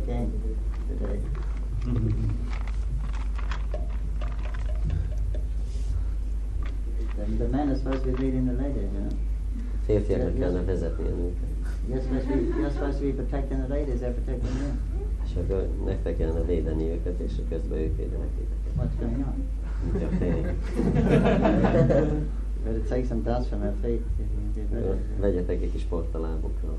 Okay. 0.01 0.27
Today. 0.87 1.19
The, 7.15 7.25
the 7.37 7.47
men 7.47 7.69
are 7.69 7.75
supposed 7.75 8.03
to 8.03 8.11
be 8.11 8.17
leading 8.23 8.45
the 8.45 8.53
ladies, 8.53 8.89
you 8.93 8.99
know. 8.99 9.11
Férfiaknak 9.85 10.39
kellene 10.39 10.65
vezetni. 10.65 11.33
You're 11.87 12.01
supposed 12.01 12.27
to 12.27 12.33
be, 12.33 12.59
you're 12.59 12.71
supposed 12.71 12.97
to 12.97 13.03
be 13.03 13.11
protecting 13.11 13.67
the 13.67 13.73
ladies, 13.73 13.99
they're 13.99 14.13
protecting 14.13 14.55
you. 14.57 14.94
Akkor 15.35 15.69
nektek 15.85 16.17
kellene 16.17 16.41
védeni 16.41 16.83
őket, 16.83 17.19
és 17.19 17.31
közben 17.49 17.77
ők 17.77 17.97
védenek 17.97 18.29
titeket. 18.37 18.73
What's 18.77 18.99
going 18.99 19.25
on? 19.27 19.47
Better 22.63 22.81
take 22.89 23.05
some 23.05 23.21
dust 23.21 23.47
from 23.47 23.61
feet. 23.81 24.01
Vegyetek 25.19 25.61
egy 25.61 25.71
kis 25.71 25.83
port 25.83 26.15
a 26.15 26.19
lábukról. 26.19 26.77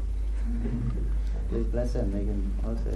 Please 1.49 1.69
bless 1.71 1.93
them, 1.93 2.11
they 2.11 2.25
can 2.25 2.43
also 2.65 2.91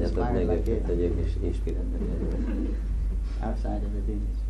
inspired 0.00 0.34
meg 0.34 0.48
like 0.48 0.70
őket, 0.70 0.86
hogy 0.86 1.00
ők 1.00 1.26
is 1.26 1.36
inspiráltak 1.42 2.00
legyenek. 2.00 2.78
outside 3.42 3.82
of 3.84 3.92
the 3.92 4.00
dealers. 4.06 4.40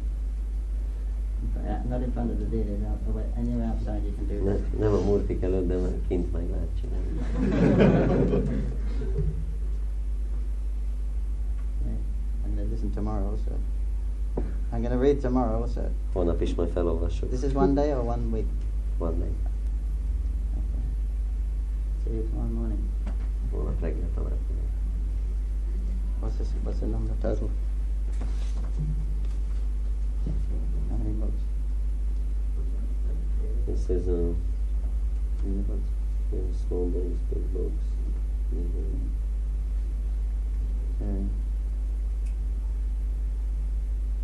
Not 1.88 2.02
in 2.02 2.12
front 2.12 2.30
of 2.30 2.38
the 2.38 2.58
and 3.36 3.48
you're 3.48 3.64
outside, 3.64 4.02
you 4.04 4.12
can 4.12 4.26
do 4.26 4.44
that. 4.44 4.78
nem 4.78 4.92
a 4.92 5.00
murtik 5.00 5.42
előtt, 5.42 5.68
de 5.68 5.76
már 5.76 5.92
kint 6.08 6.32
meg 6.32 6.50
lehet 6.50 6.68
csinálni. 6.80 7.18
Yeah. 11.86 11.94
I'm 12.44 12.54
going 12.56 12.68
to 12.68 12.74
listen 12.74 12.85
tomorrow 12.96 13.30
also. 13.30 13.52
I'm 14.72 14.80
going 14.82 14.92
to 14.92 14.98
read 14.98 15.20
tomorrow 15.20 15.60
also. 15.60 15.92
Holnap 16.14 16.40
is 16.42 16.56
majd 16.56 16.70
felolvassuk. 16.74 17.30
This 17.30 17.44
is 17.44 17.52
one 17.52 17.74
day 17.74 17.92
or 17.92 18.02
one 18.02 18.32
week? 18.32 18.46
Van 18.98 19.14
meg. 19.20 19.34
Okay. 20.56 20.84
See 22.04 22.16
you 22.16 22.22
tomorrow 22.28 22.48
morning. 22.48 22.82
Holnap 23.52 23.80
reggel 23.84 24.08
találkozunk. 24.16 24.72
What's, 26.20 26.36
this, 26.38 26.48
what's 26.64 26.80
the 26.80 26.86
number 26.86 27.12
total? 27.22 27.50
How 30.90 30.96
many 30.96 31.12
books? 31.20 31.42
This 33.66 33.90
is 33.90 34.08
uh, 34.08 34.32
yeah, 36.32 36.40
small 36.66 36.86
books, 36.88 37.20
big 37.30 37.52
books. 37.52 37.84
Mhm. 38.54 39.10
Uh, 41.02 41.45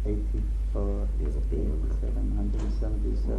84, 0.04 1.06
These 1.18 1.36
are 1.36 1.46
big 1.46 1.62
ones. 1.62 1.94
87, 2.02 2.34
177, 2.34 3.38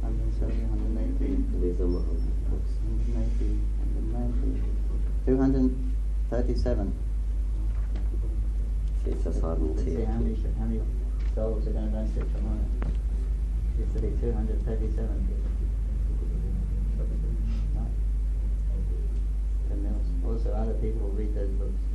170, 0.00 0.64
180, 0.64 1.60
These 1.60 1.76
are 1.80 1.92
my 1.92 2.00
books. 2.48 2.72
180, 3.12 3.60
190, 4.08 4.64
237. 5.28 6.92
Let's 9.08 9.24
see 9.24 9.40
how 9.40 9.56
237. 9.56 10.08
many, 10.24 10.36
how 10.56 10.64
many 10.64 10.80
souls 11.34 11.66
are 11.68 11.72
going 11.72 11.90
to 11.90 11.96
rent 11.96 12.16
it 12.16 12.24
tomorrow. 12.32 12.64
Yesterday, 13.78 14.12
237 14.20 15.28
people. 15.28 15.52
Right. 17.76 17.92
And 19.70 19.84
there 19.84 19.92
was 19.92 20.08
also 20.24 20.48
other 20.56 20.74
people 20.80 21.08
will 21.08 21.16
read 21.16 21.34
those 21.34 21.52
books. 21.60 21.87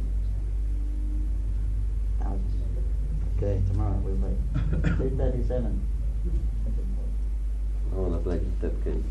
Okay, 3.38 3.62
tomorrow 3.72 3.98
we'll 4.04 4.16
wait. 4.16 4.38
237. 4.98 5.82
Holnap 7.94 8.26
legyen 8.26 8.58
több 8.60 8.84
könyv. 8.84 9.04